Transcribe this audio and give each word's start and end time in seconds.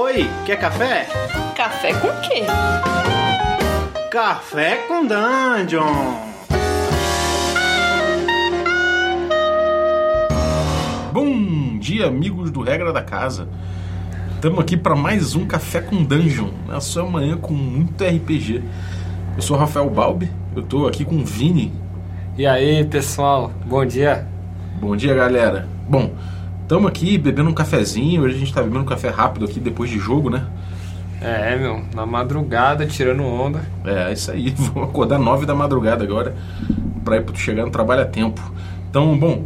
Oi, 0.00 0.30
quer 0.46 0.56
café? 0.60 1.08
Café 1.56 1.92
com 1.94 2.06
quê? 2.20 2.44
Café 4.08 4.76
com 4.86 5.04
Dungeon! 5.04 6.14
Bom 11.12 11.78
dia, 11.80 12.06
amigos 12.06 12.52
do 12.52 12.62
Regra 12.62 12.92
da 12.92 13.02
Casa. 13.02 13.48
Estamos 14.36 14.60
aqui 14.60 14.76
para 14.76 14.94
mais 14.94 15.34
um 15.34 15.44
Café 15.44 15.80
com 15.80 16.04
Dungeon, 16.04 16.50
na 16.68 16.80
sua 16.80 17.04
manhã 17.04 17.36
com 17.36 17.52
muito 17.52 18.04
RPG. 18.04 18.62
Eu 19.34 19.42
sou 19.42 19.56
o 19.56 19.58
Rafael 19.58 19.90
Balbi, 19.90 20.30
eu 20.54 20.62
estou 20.62 20.86
aqui 20.86 21.04
com 21.04 21.16
o 21.16 21.24
Vini. 21.24 21.72
E 22.36 22.46
aí, 22.46 22.84
pessoal, 22.84 23.50
bom 23.66 23.84
dia. 23.84 24.28
Bom 24.80 24.94
dia, 24.94 25.12
galera. 25.12 25.68
Bom, 25.88 26.12
estamos 26.68 26.86
aqui 26.86 27.16
bebendo 27.16 27.48
um 27.48 27.54
cafezinho, 27.54 28.20
hoje 28.20 28.34
a 28.34 28.38
gente 28.38 28.48
está 28.48 28.60
bebendo 28.60 28.80
um 28.80 28.84
café 28.84 29.08
rápido 29.08 29.46
aqui 29.46 29.58
depois 29.58 29.88
de 29.88 29.98
jogo, 29.98 30.28
né? 30.28 30.46
É, 31.18 31.56
meu, 31.56 31.82
na 31.94 32.04
madrugada, 32.04 32.86
tirando 32.86 33.24
onda. 33.24 33.62
É, 33.86 34.10
é 34.10 34.12
isso 34.12 34.30
aí. 34.30 34.50
Vou 34.74 34.84
acordar 34.84 35.18
nove 35.18 35.46
da 35.46 35.54
madrugada 35.54 36.04
agora 36.04 36.36
para 37.02 37.16
ir 37.16 37.24
chegar 37.36 37.64
no 37.64 37.70
trabalho 37.70 38.02
a 38.02 38.04
tempo. 38.04 38.52
Então, 38.90 39.18
bom, 39.18 39.44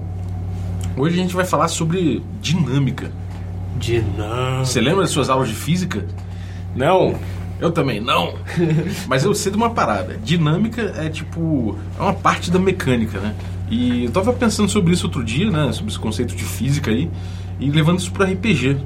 hoje 0.97 1.15
a 1.15 1.23
gente 1.23 1.33
vai 1.33 1.45
falar 1.45 1.69
sobre 1.69 2.25
dinâmica. 2.41 3.13
Dinâmica. 3.79 4.65
Você 4.65 4.81
lembra 4.81 5.03
das 5.03 5.11
suas 5.11 5.31
aulas 5.31 5.49
de 5.49 5.55
física? 5.55 6.05
Não. 6.75 7.15
Eu 7.63 7.71
também 7.71 8.01
não. 8.01 8.35
Mas 9.07 9.25
eu 9.25 9.33
sei 9.33 9.53
de 9.53 9.57
uma 9.57 9.71
parada. 9.71 10.19
Dinâmica 10.23 10.83
é 10.97 11.09
tipo. 11.09 11.79
É 11.97 12.03
uma 12.03 12.13
parte 12.13 12.51
da 12.51 12.59
mecânica, 12.59 13.21
né? 13.21 13.35
E 13.71 14.05
eu 14.05 14.11
tava 14.11 14.33
pensando 14.33 14.69
sobre 14.69 14.93
isso 14.93 15.07
outro 15.07 15.23
dia, 15.23 15.49
né? 15.49 15.71
Sobre 15.73 15.93
esse 15.93 15.99
conceito 15.99 16.35
de 16.35 16.43
física 16.43 16.91
aí. 16.91 17.09
E 17.61 17.71
levando 17.71 18.01
isso 18.01 18.11
para 18.11 18.27
RPG. 18.27 18.79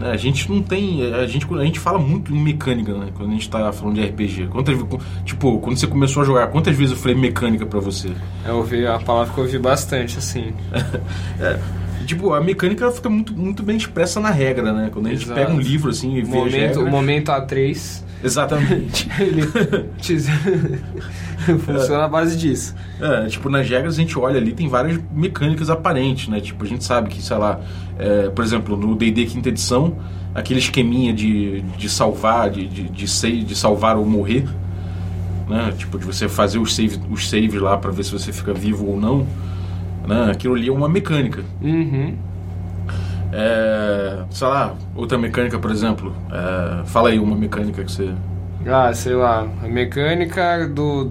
Né? 0.00 0.10
A 0.10 0.16
gente 0.16 0.50
não 0.50 0.60
tem. 0.60 1.04
A 1.14 1.24
gente, 1.26 1.46
a 1.54 1.64
gente 1.64 1.78
fala 1.78 2.00
muito 2.00 2.34
em 2.34 2.42
mecânica, 2.42 2.92
né? 2.94 3.10
Quando 3.14 3.30
a 3.30 3.32
gente 3.32 3.48
tá 3.48 3.72
falando 3.72 3.94
de 3.94 4.04
RPG. 4.04 4.48
Quantas, 4.48 4.76
tipo, 5.24 5.60
quando 5.60 5.76
você 5.76 5.86
começou 5.86 6.22
a 6.22 6.26
jogar, 6.26 6.48
quantas 6.48 6.76
vezes 6.76 6.92
eu 6.92 6.98
falei 6.98 7.16
mecânica 7.16 7.64
para 7.64 7.78
você? 7.78 8.10
Eu 8.44 8.56
ouvi 8.56 8.84
a 8.84 8.98
palavra 8.98 9.32
que 9.32 9.38
eu 9.38 9.44
ouvi 9.44 9.58
bastante, 9.58 10.18
assim. 10.18 10.52
é. 11.38 11.60
Tipo, 12.06 12.32
a 12.32 12.40
mecânica 12.40 12.90
fica 12.90 13.08
muito, 13.08 13.32
muito 13.32 13.62
bem 13.62 13.76
expressa 13.76 14.18
na 14.18 14.30
regra, 14.30 14.72
né? 14.72 14.90
Quando 14.92 15.06
a 15.06 15.10
gente 15.10 15.24
Exato. 15.24 15.38
pega 15.38 15.52
um 15.52 15.60
livro 15.60 15.90
assim 15.90 16.16
e 16.16 16.22
vê 16.22 16.28
Momento, 16.28 16.80
o 16.80 16.90
momento 16.90 17.28
A3, 17.30 18.02
Exatamente. 18.22 19.08
ele 19.18 19.42
funciona 21.64 22.04
à 22.04 22.08
base 22.08 22.36
disso. 22.36 22.74
É, 23.00 23.26
tipo, 23.26 23.48
nas 23.48 23.68
regras 23.68 23.94
a 23.94 23.96
gente 23.96 24.18
olha 24.18 24.38
ali, 24.38 24.52
tem 24.52 24.68
várias 24.68 25.00
mecânicas 25.12 25.70
aparentes, 25.70 26.28
né? 26.28 26.40
Tipo, 26.40 26.64
a 26.64 26.66
gente 26.66 26.84
sabe 26.84 27.08
que, 27.08 27.22
sei 27.22 27.36
lá, 27.36 27.60
é, 27.98 28.28
por 28.28 28.44
exemplo, 28.44 28.76
no 28.76 28.94
D&D 28.94 29.26
quinta 29.26 29.48
edição, 29.48 29.96
aquele 30.34 30.58
esqueminha 30.58 31.12
de, 31.12 31.62
de 31.62 31.88
salvar, 31.88 32.50
de, 32.50 32.66
de, 32.66 32.82
de, 32.84 33.08
save, 33.08 33.42
de 33.42 33.56
salvar 33.56 33.96
ou 33.96 34.04
morrer, 34.04 34.46
né? 35.48 35.72
Tipo, 35.76 35.98
de 35.98 36.04
você 36.04 36.28
fazer 36.28 36.58
os, 36.58 36.74
save, 36.74 37.00
os 37.10 37.28
saves 37.28 37.60
lá 37.60 37.76
pra 37.76 37.90
ver 37.90 38.04
se 38.04 38.12
você 38.12 38.32
fica 38.32 38.52
vivo 38.52 38.86
ou 38.86 39.00
não, 39.00 39.26
né? 40.06 40.30
Aquilo 40.30 40.54
ali 40.54 40.68
é 40.68 40.72
uma 40.72 40.88
mecânica. 40.88 41.42
Uhum. 41.62 42.14
É, 43.32 44.24
sei 44.30 44.46
lá, 44.46 44.74
outra 44.94 45.16
mecânica, 45.16 45.58
por 45.58 45.70
exemplo, 45.70 46.14
é, 46.32 46.84
fala 46.86 47.10
aí 47.10 47.18
uma 47.18 47.36
mecânica 47.36 47.84
que 47.84 47.92
você... 47.92 48.12
Ah, 48.66 48.92
sei 48.92 49.14
lá, 49.14 49.46
a 49.62 49.68
mecânica 49.68 50.68
do 50.68 51.10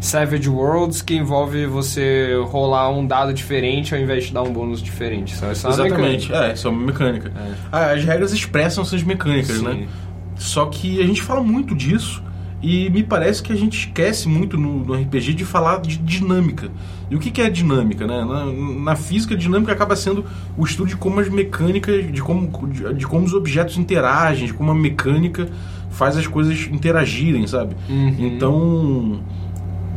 Savage 0.00 0.48
Worlds 0.48 1.00
que 1.00 1.14
envolve 1.14 1.64
você 1.66 2.34
rolar 2.46 2.90
um 2.90 3.06
dado 3.06 3.32
diferente 3.32 3.94
ao 3.94 4.00
invés 4.00 4.24
de 4.24 4.32
dar 4.32 4.42
um 4.42 4.52
bônus 4.52 4.82
diferente. 4.82 5.32
É 5.44 5.54
só 5.54 5.68
uma 5.68 5.74
Exatamente, 5.74 6.28
mecânica. 6.28 6.50
é, 6.50 6.52
isso 6.54 6.66
é 6.66 6.70
uma 6.70 6.86
mecânica. 6.86 7.32
É. 7.36 7.52
Ah, 7.70 7.92
as 7.92 8.04
regras 8.04 8.32
expressam 8.32 8.82
essas 8.82 9.02
mecânicas, 9.02 9.58
Sim. 9.58 9.64
né? 9.64 9.88
Só 10.36 10.66
que 10.66 11.00
a 11.00 11.06
gente 11.06 11.22
fala 11.22 11.40
muito 11.40 11.74
disso 11.74 12.22
e 12.62 12.88
me 12.90 13.02
parece 13.02 13.42
que 13.42 13.52
a 13.52 13.56
gente 13.56 13.76
esquece 13.86 14.28
muito 14.28 14.56
no, 14.56 14.84
no 14.84 14.94
RPG 14.94 15.34
de 15.34 15.44
falar 15.44 15.80
de 15.80 15.96
dinâmica. 15.98 16.70
E 17.10 17.16
o 17.16 17.18
que, 17.18 17.30
que 17.30 17.42
é 17.42 17.50
dinâmica, 17.50 18.06
né? 18.06 18.24
Na, 18.24 18.46
na 18.46 18.96
física, 18.96 19.36
dinâmica 19.36 19.72
acaba 19.72 19.96
sendo 19.96 20.24
o 20.56 20.64
estudo 20.64 20.88
de 20.88 20.96
como 20.96 21.18
as 21.20 21.28
mecânicas, 21.28 22.10
de 22.12 22.22
como, 22.22 22.48
de, 22.68 22.94
de 22.94 23.06
como 23.06 23.24
os 23.26 23.34
objetos 23.34 23.76
interagem, 23.76 24.46
de 24.46 24.54
como 24.54 24.70
a 24.70 24.74
mecânica 24.74 25.48
faz 25.90 26.16
as 26.16 26.26
coisas 26.26 26.68
interagirem, 26.70 27.46
sabe? 27.46 27.74
Uhum. 27.90 28.14
Então, 28.18 29.20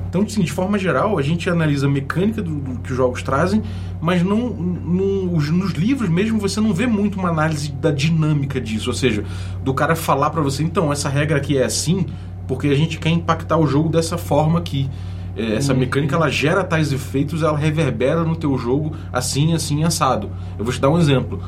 então, 0.09 0.21
assim, 0.23 0.41
de 0.43 0.51
forma 0.51 0.79
geral, 0.79 1.17
a 1.17 1.21
gente 1.21 1.49
analisa 1.49 1.87
a 1.87 1.89
mecânica 1.89 2.41
do, 2.41 2.55
do 2.55 2.79
que 2.79 2.91
os 2.91 2.97
jogos 2.97 3.21
trazem, 3.21 3.61
mas 4.01 4.23
não, 4.23 4.49
não- 4.49 5.33
os- 5.35 5.49
nos 5.49 5.71
livros 5.73 6.09
mesmo 6.09 6.39
você 6.39 6.59
não 6.61 6.73
vê 6.73 6.87
muito 6.87 7.19
uma 7.19 7.29
análise 7.29 7.71
da 7.71 7.91
dinâmica 7.91 8.59
disso, 8.61 8.89
ou 8.89 8.93
seja, 8.95 9.23
do 9.63 9.73
cara 9.73 9.95
falar 9.95 10.29
pra 10.29 10.41
você, 10.41 10.63
então, 10.63 10.91
essa 10.91 11.09
regra 11.09 11.37
aqui 11.37 11.57
é 11.57 11.65
assim, 11.65 12.05
porque 12.47 12.67
a 12.67 12.75
gente 12.75 12.97
quer 12.99 13.09
impactar 13.09 13.57
o 13.57 13.67
jogo 13.67 13.89
dessa 13.89 14.17
forma 14.17 14.59
aqui. 14.59 14.89
É, 15.35 15.55
Essa 15.55 15.73
mecânica 15.73 16.15
ela 16.15 16.29
gera 16.29 16.63
tais 16.63 16.93
efeitos, 16.93 17.43
ela 17.43 17.57
reverbera 17.57 18.23
no 18.23 18.35
teu 18.35 18.57
jogo 18.57 18.95
assim, 19.11 19.53
assim, 19.53 19.83
assado. 19.83 20.29
Eu 20.57 20.63
vou 20.63 20.73
te 20.73 20.79
dar 20.79 20.89
um 20.89 20.97
exemplo. 20.97 21.41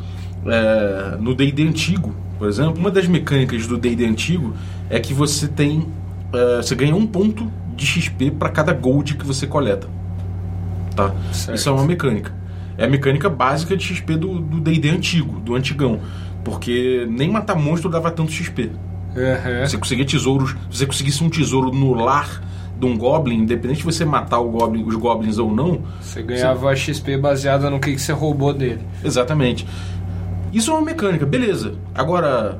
É, 0.45 1.17
no 1.19 1.33
D&D 1.33 1.63
antigo, 1.63 2.13
por 2.37 2.47
exemplo, 2.47 2.77
uma 2.77 2.91
das 2.91 3.07
mecânicas 3.07 3.65
do 3.65 3.77
D&D 3.77 4.05
antigo 4.05 4.53
é 4.89 4.99
que 4.99 5.13
você 5.13 5.47
tem, 5.47 5.87
é, 6.33 6.57
você 6.57 6.75
ganha 6.75 6.95
um 6.95 7.07
ponto 7.07 7.51
de 7.75 7.85
XP 7.85 8.31
para 8.31 8.49
cada 8.49 8.73
gold 8.73 9.15
que 9.15 9.25
você 9.25 9.47
coleta. 9.47 9.87
Tá? 10.95 11.13
Certo. 11.31 11.57
Isso 11.57 11.69
é 11.69 11.71
uma 11.71 11.85
mecânica. 11.85 12.33
É 12.77 12.85
a 12.85 12.89
mecânica 12.89 13.29
básica 13.29 13.75
de 13.75 13.83
XP 13.83 14.17
do 14.17 14.39
do 14.39 14.59
D&D 14.59 14.89
antigo, 14.89 15.39
do 15.39 15.55
antigão. 15.55 15.99
Porque 16.43 17.07
nem 17.09 17.29
matar 17.29 17.55
monstro 17.55 17.89
dava 17.89 18.11
tanto 18.11 18.31
XP. 18.31 18.71
Uhum. 19.17 19.67
Você 19.67 19.77
conseguia 19.77 20.05
tesouros, 20.05 20.51
se 20.69 20.77
você 20.77 20.85
conseguisse 20.85 21.23
um 21.23 21.29
tesouro 21.29 21.71
no 21.71 21.93
lar 21.93 22.41
de 22.79 22.85
um 22.85 22.95
goblin, 22.97 23.39
independente 23.39 23.79
de 23.79 23.85
você 23.85 24.05
matar 24.05 24.39
o 24.39 24.51
goblin, 24.51 24.83
os 24.83 24.95
goblins 24.95 25.39
ou 25.39 25.51
não, 25.51 25.81
Você 25.99 26.21
ganhava 26.21 26.75
XP 26.75 27.17
baseada 27.17 27.69
no 27.69 27.79
que, 27.79 27.93
que 27.93 28.01
você 28.01 28.11
roubou 28.11 28.53
dele. 28.53 28.81
Exatamente. 29.03 29.65
Isso 30.53 30.71
é 30.71 30.73
uma 30.75 30.83
mecânica, 30.83 31.25
beleza. 31.25 31.75
Agora, 31.93 32.59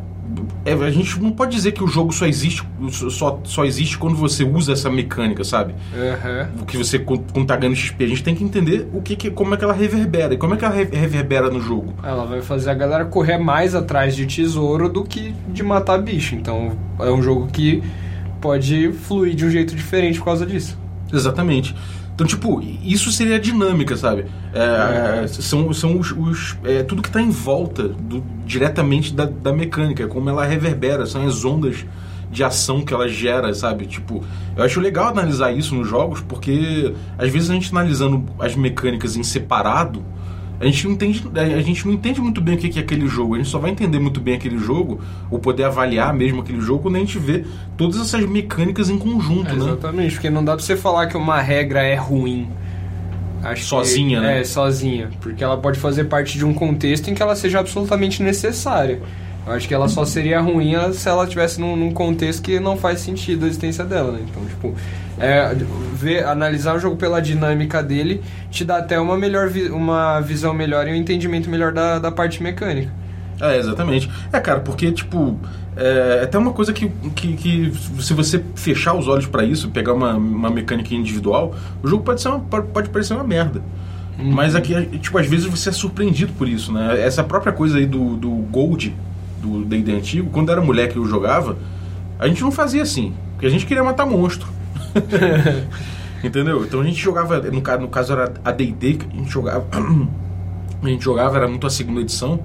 é, 0.65 0.73
a 0.73 0.91
gente 0.91 1.19
não 1.21 1.31
pode 1.31 1.55
dizer 1.55 1.71
que 1.71 1.83
o 1.83 1.88
jogo 1.88 2.11
só 2.11 2.25
existe, 2.25 2.63
só, 3.09 3.39
só 3.43 3.63
existe 3.65 3.97
quando 3.97 4.15
você 4.15 4.43
usa 4.43 4.73
essa 4.73 4.89
mecânica, 4.89 5.43
sabe? 5.43 5.73
Uhum. 5.93 6.61
O 6.61 6.65
que 6.65 6.77
você 6.77 6.99
quando 6.99 7.45
tá 7.45 7.55
ganhando 7.55 7.75
XP, 7.75 8.03
a 8.03 8.07
gente 8.07 8.23
tem 8.23 8.35
que 8.35 8.43
entender 8.43 8.87
o 8.93 9.01
que, 9.01 9.16
que 9.16 9.31
como 9.31 9.53
é 9.53 9.57
que 9.57 9.63
ela 9.63 9.73
reverbera 9.73 10.33
e 10.33 10.37
como 10.37 10.53
é 10.53 10.57
que 10.57 10.66
ela 10.66 10.73
re- 10.73 10.89
reverbera 10.91 11.49
no 11.49 11.61
jogo. 11.61 11.93
Ela 12.03 12.25
vai 12.25 12.41
fazer 12.41 12.69
a 12.69 12.73
galera 12.73 13.05
correr 13.05 13.37
mais 13.37 13.73
atrás 13.75 14.16
de 14.16 14.25
tesouro 14.25 14.89
do 14.89 15.03
que 15.03 15.33
de 15.49 15.63
matar 15.63 15.97
bicho. 16.01 16.35
Então 16.35 16.77
é 16.99 17.09
um 17.11 17.21
jogo 17.21 17.47
que 17.47 17.81
pode 18.41 18.91
fluir 18.91 19.35
de 19.35 19.45
um 19.45 19.49
jeito 19.49 19.75
diferente 19.75 20.19
por 20.19 20.25
causa 20.25 20.45
disso. 20.45 20.77
Exatamente. 21.11 21.75
Então, 22.17 22.25
tipo, 22.25 22.59
isso 22.83 23.11
seria 23.11 23.35
a 23.35 23.39
dinâmica, 23.39 23.95
sabe? 23.95 24.25
É, 24.51 25.28
São, 25.28 25.72
são 25.72 26.00
os, 26.00 26.11
os- 26.11 26.57
é, 26.63 26.81
tudo 26.81 27.03
que 27.03 27.09
está 27.09 27.22
em 27.22 27.29
volta 27.29 27.88
do- 27.88 28.23
diretamente 28.44 29.13
da, 29.13 29.25
da 29.25 29.53
mecânica, 29.53 30.07
como 30.07 30.28
ela 30.28 30.44
reverbera, 30.44 31.05
são 31.05 31.28
as 31.28 31.45
ondas 31.45 31.85
de 32.31 32.44
ação 32.44 32.81
que 32.81 32.91
ela 32.91 33.07
gera, 33.07 33.53
sabe? 33.53 33.85
Tipo, 33.85 34.23
eu 34.55 34.63
acho 34.63 34.79
legal 34.79 35.09
analisar 35.09 35.51
isso 35.51 35.75
nos 35.75 35.88
jogos, 35.88 36.19
porque 36.19 36.91
às 37.19 37.29
vezes 37.29 37.51
a 37.51 37.53
gente 37.53 37.69
analisando 37.69 38.25
as 38.39 38.55
mecânicas 38.55 39.16
em 39.16 39.22
separado, 39.22 40.03
a 40.59 40.66
gente 40.66 40.85
não 40.85 40.94
entende, 40.94 41.23
a 41.35 41.62
gente 41.62 41.85
não 41.85 41.94
entende 41.94 42.19
muito 42.19 42.41
bem 42.41 42.56
o 42.56 42.57
que 42.57 42.69
que 42.69 42.79
é 42.79 42.81
aquele 42.81 43.07
jogo. 43.07 43.35
A 43.35 43.38
gente 43.38 43.50
só 43.50 43.59
vai 43.59 43.72
entender 43.72 44.00
muito 44.00 44.19
bem 44.19 44.35
aquele 44.35 44.57
jogo, 44.57 45.00
ou 45.29 45.38
poder 45.40 45.63
avaliar 45.66 46.13
mesmo 46.13 46.41
aquele 46.41 46.59
jogo, 46.62 46.84
quando 46.84 46.95
a 46.95 47.00
gente 47.00 47.19
vê 47.19 47.44
todas 47.78 48.00
essas 48.00 48.25
mecânicas 48.25 48.90
em 48.90 48.97
conjunto, 48.97 49.56
né? 49.56 49.63
Exatamente, 49.66 50.13
porque 50.16 50.29
não 50.29 50.44
dá 50.44 50.56
pra 50.56 50.63
você 50.63 50.75
falar 50.75 51.07
que 51.07 51.16
uma 51.17 51.40
regra 51.41 51.81
é 51.84 51.96
ruim. 51.96 52.47
Acho 53.44 53.62
que- 53.62 53.67
Sozinha, 53.67 54.19
né? 54.19 54.40
É, 54.40 54.44
sozinha. 54.44 55.09
Porque 55.22 55.44
ela 55.44 55.57
pode 55.57 55.79
fazer 55.79 56.06
parte 56.06 56.38
de 56.38 56.44
um 56.46 56.53
contexto 56.53 57.07
em 57.09 57.13
que 57.13 57.22
ela 57.22 57.35
seja 57.35 57.59
absolutamente 57.59 58.23
necessária. 58.23 59.00
Eu 59.47 59.53
acho 59.53 59.68
que 59.68 59.74
ela 59.74 59.88
só 59.88 60.03
seria 60.03 60.41
ruim 60.41 60.73
se 60.91 61.08
ela 61.08 61.23
estivesse 61.23 61.59
num, 61.59 61.76
num 61.78 61.91
contexto 61.94 62.41
que 62.41 62.59
não 62.59 62.76
faz 62.76 62.99
sentido 62.99 63.46
a 63.46 63.47
existência 63.47 63.85
dela, 63.85 64.11
né? 64.11 64.20
Então, 64.29 64.46
tipo, 64.46 64.76
é, 65.17 65.55
ver, 65.94 66.26
analisar 66.26 66.76
o 66.76 66.79
jogo 66.79 66.97
pela 66.97 67.22
dinâmica 67.22 67.82
dele 67.82 68.22
te 68.52 68.66
dá 68.66 68.78
até 68.78 68.99
uma, 68.99 69.17
melhor 69.17 69.47
vi- 69.47 69.70
uma 69.70 70.20
visão 70.20 70.53
melhor 70.53 70.85
e 70.88 70.91
um 70.91 70.96
entendimento 70.96 71.49
melhor 71.49 71.72
da, 71.72 71.97
da 71.97 72.11
parte 72.11 72.44
mecânica. 72.44 72.91
É, 73.40 73.58
exatamente. 73.58 74.09
É, 74.34 74.40
cara, 74.40 74.59
porque, 74.59 74.91
tipo, 74.91 75.40
é 75.78 76.22
até 76.23 76.38
uma 76.38 76.52
coisa 76.52 76.73
que, 76.73 76.90
que, 77.16 77.34
que 77.38 77.73
se 78.02 78.14
você 78.14 78.43
fechar 78.55 78.96
os 78.96 79.08
olhos 79.08 79.28
pra 79.28 79.46
isso, 79.46 79.70
pegar 79.70 79.93
uma, 79.93 80.16
uma 80.16 80.50
mecânica 80.50 80.93
individual, 80.93 81.55
o 81.82 81.88
jogo 81.88 82.03
pode, 82.03 82.22
ser 82.22 82.29
uma, 82.29 82.40
pode, 82.40 82.90
parecer 82.90 83.14
uma 83.14 83.23
merda. 83.23 83.61
Mas 84.20 84.55
aqui, 84.55 84.73
tipo, 84.97 85.17
às 85.20 85.28
vezes 85.28 85.46
você 85.46 85.70
é 85.70 85.72
surpreendido 85.72 86.34
por 86.34 86.50
isso, 86.50 86.73
né? 86.73 87.00
Essa 87.00 87.23
própria 87.23 87.53
coisa 87.53 87.78
aí 87.78 87.85
do, 87.85 88.17
do 88.17 88.29
Gold, 88.29 88.96
do 89.41 89.63
D&D 89.63 89.93
antigo, 89.93 90.29
quando 90.29 90.51
era 90.51 90.61
moleque 90.61 90.95
e 90.95 90.99
eu 90.99 91.05
jogava, 91.05 91.57
a 92.19 92.28
gente 92.28 92.41
não 92.41 92.51
fazia 92.51 92.81
assim, 92.81 93.13
porque 93.34 93.45
a 93.45 93.49
gente 93.49 93.66
queria 93.66 93.84
matar 93.84 94.05
monstro. 94.05 94.47
Entendeu? 96.23 96.63
Então 96.66 96.81
a 96.81 96.84
gente 96.84 96.99
jogava, 96.99 97.39
no 97.39 97.61
caso, 97.61 97.81
no 97.81 97.87
caso 97.87 98.13
era 98.13 98.34
a 98.43 98.51
D&D 98.51 98.95
que 98.95 99.05
a 99.05 99.17
gente 99.17 99.31
jogava, 99.31 99.66
a 100.81 100.87
gente 100.87 101.03
jogava, 101.03 101.37
era 101.37 101.47
muito 101.47 101.67
a 101.67 101.69
segunda 101.69 102.01
edição, 102.01 102.39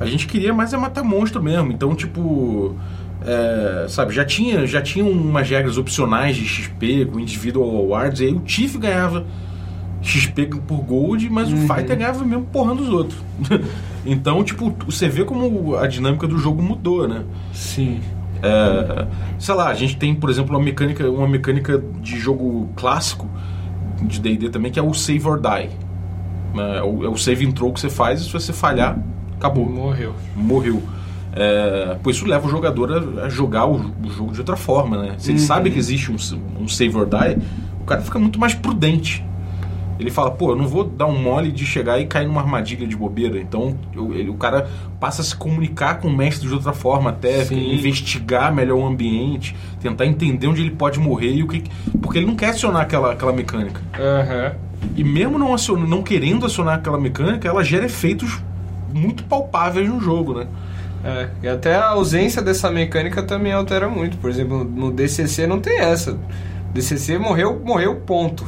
A 0.00 0.06
gente 0.06 0.26
queria 0.26 0.54
mais 0.54 0.72
é 0.72 0.76
matar 0.76 1.02
monstro 1.02 1.42
mesmo. 1.42 1.72
Então, 1.72 1.94
tipo. 1.94 2.74
é, 3.26 3.86
sabe, 3.88 4.14
já 4.14 4.24
tinha, 4.24 4.66
já 4.66 4.80
tinha 4.80 5.04
umas 5.04 5.48
regras 5.48 5.76
opcionais 5.76 6.36
de 6.36 6.46
XP 6.46 7.06
com 7.06 7.20
individual 7.20 7.76
awards, 7.76 8.20
e 8.20 8.26
aí 8.26 8.32
o 8.32 8.40
Tiff 8.40 8.78
ganhava 8.78 9.26
XP 10.02 10.46
por 10.66 10.78
gold, 10.78 11.28
mas 11.30 11.52
o 11.52 11.56
Fighter 11.56 11.96
ganhava 11.96 12.24
mesmo 12.24 12.44
porrando 12.46 12.82
os 12.82 12.88
outros. 12.88 13.20
então, 14.06 14.42
tipo, 14.44 14.74
você 14.86 15.08
vê 15.08 15.24
como 15.24 15.76
a 15.76 15.86
dinâmica 15.86 16.26
do 16.26 16.38
jogo 16.38 16.62
mudou, 16.62 17.08
né? 17.08 17.24
Sim. 17.52 18.00
É, 18.42 19.06
sei 19.38 19.54
lá, 19.54 19.68
a 19.68 19.74
gente 19.74 19.96
tem, 19.96 20.14
por 20.14 20.30
exemplo, 20.30 20.56
uma 20.56 20.64
mecânica, 20.64 21.08
uma 21.10 21.26
mecânica 21.26 21.82
de 22.00 22.18
jogo 22.18 22.68
clássico 22.76 23.28
de 24.02 24.20
D&D 24.20 24.48
também, 24.50 24.70
que 24.70 24.78
é 24.78 24.82
o 24.82 24.94
save 24.94 25.26
or 25.26 25.40
die. 25.40 25.70
É 26.56 26.82
o, 26.82 27.04
é 27.04 27.08
o 27.08 27.16
save 27.16 27.46
and 27.46 27.52
throw 27.52 27.72
que 27.72 27.80
você 27.80 27.90
faz 27.90 28.20
e 28.20 28.24
se 28.24 28.32
você 28.32 28.52
falhar, 28.52 28.98
acabou, 29.36 29.68
Morreu. 29.68 30.14
morreu. 30.34 30.82
É, 31.32 31.96
pois 32.02 32.16
isso 32.16 32.26
leva 32.26 32.46
o 32.46 32.50
jogador 32.50 33.20
a, 33.22 33.28
jogar 33.28 33.66
o, 33.66 33.74
o 33.74 34.10
jogo 34.10 34.32
de 34.32 34.40
outra 34.40 34.56
forma, 34.56 34.96
né? 34.96 35.14
Se 35.18 35.30
ele 35.30 35.38
sabe 35.38 35.70
que 35.70 35.78
existe 35.78 36.10
um, 36.10 36.16
um 36.60 36.66
save 36.66 36.96
or 36.96 37.06
die, 37.06 37.38
o 37.80 37.84
cara 37.84 38.00
fica 38.00 38.18
muito 38.18 38.40
mais 38.40 38.54
prudente. 38.54 39.24
Ele 39.98 40.10
fala, 40.10 40.30
pô, 40.30 40.50
eu 40.50 40.56
não 40.56 40.66
vou 40.68 40.84
dar 40.84 41.06
um 41.06 41.20
mole 41.20 41.50
de 41.50 41.66
chegar 41.66 41.98
e 41.98 42.06
cair 42.06 42.26
numa 42.26 42.40
armadilha 42.40 42.86
de 42.86 42.96
bobeira. 42.96 43.38
Então 43.40 43.76
eu- 43.94 44.14
ele- 44.14 44.30
o 44.30 44.34
cara 44.34 44.68
passa 45.00 45.22
a 45.22 45.24
se 45.24 45.34
comunicar 45.34 45.98
com 46.00 46.08
o 46.08 46.16
mestre 46.16 46.46
de 46.46 46.54
outra 46.54 46.72
forma, 46.72 47.10
até 47.10 47.42
investigar 47.52 48.54
melhor 48.54 48.78
o 48.78 48.86
ambiente, 48.86 49.56
tentar 49.80 50.06
entender 50.06 50.46
onde 50.46 50.60
ele 50.60 50.70
pode 50.70 50.98
morrer 51.00 51.32
e 51.32 51.42
o 51.42 51.48
que. 51.48 51.64
Porque 52.00 52.18
ele 52.18 52.26
não 52.26 52.36
quer 52.36 52.50
acionar 52.50 52.82
aquela, 52.82 53.12
aquela 53.12 53.32
mecânica. 53.32 53.80
Aham. 53.98 54.52
E 54.96 55.02
mesmo 55.02 55.38
não, 55.38 55.52
aciona- 55.52 55.86
não 55.86 56.02
querendo 56.02 56.46
acionar 56.46 56.76
aquela 56.76 56.98
mecânica, 56.98 57.48
ela 57.48 57.64
gera 57.64 57.86
efeitos 57.86 58.40
muito 58.94 59.24
palpáveis 59.24 59.88
no 59.88 60.00
jogo, 60.00 60.34
né? 60.38 60.46
É, 61.04 61.28
e 61.42 61.48
até 61.48 61.74
a 61.76 61.88
ausência 61.90 62.40
dessa 62.42 62.70
mecânica 62.70 63.22
também 63.22 63.52
altera 63.52 63.88
muito. 63.88 64.16
Por 64.18 64.30
exemplo, 64.30 64.62
no 64.64 64.90
DCC 64.92 65.46
não 65.46 65.60
tem 65.60 65.78
essa. 65.78 66.16
DCC 66.72 67.18
morreu, 67.18 67.60
morreu, 67.64 67.96
ponto. 67.96 68.44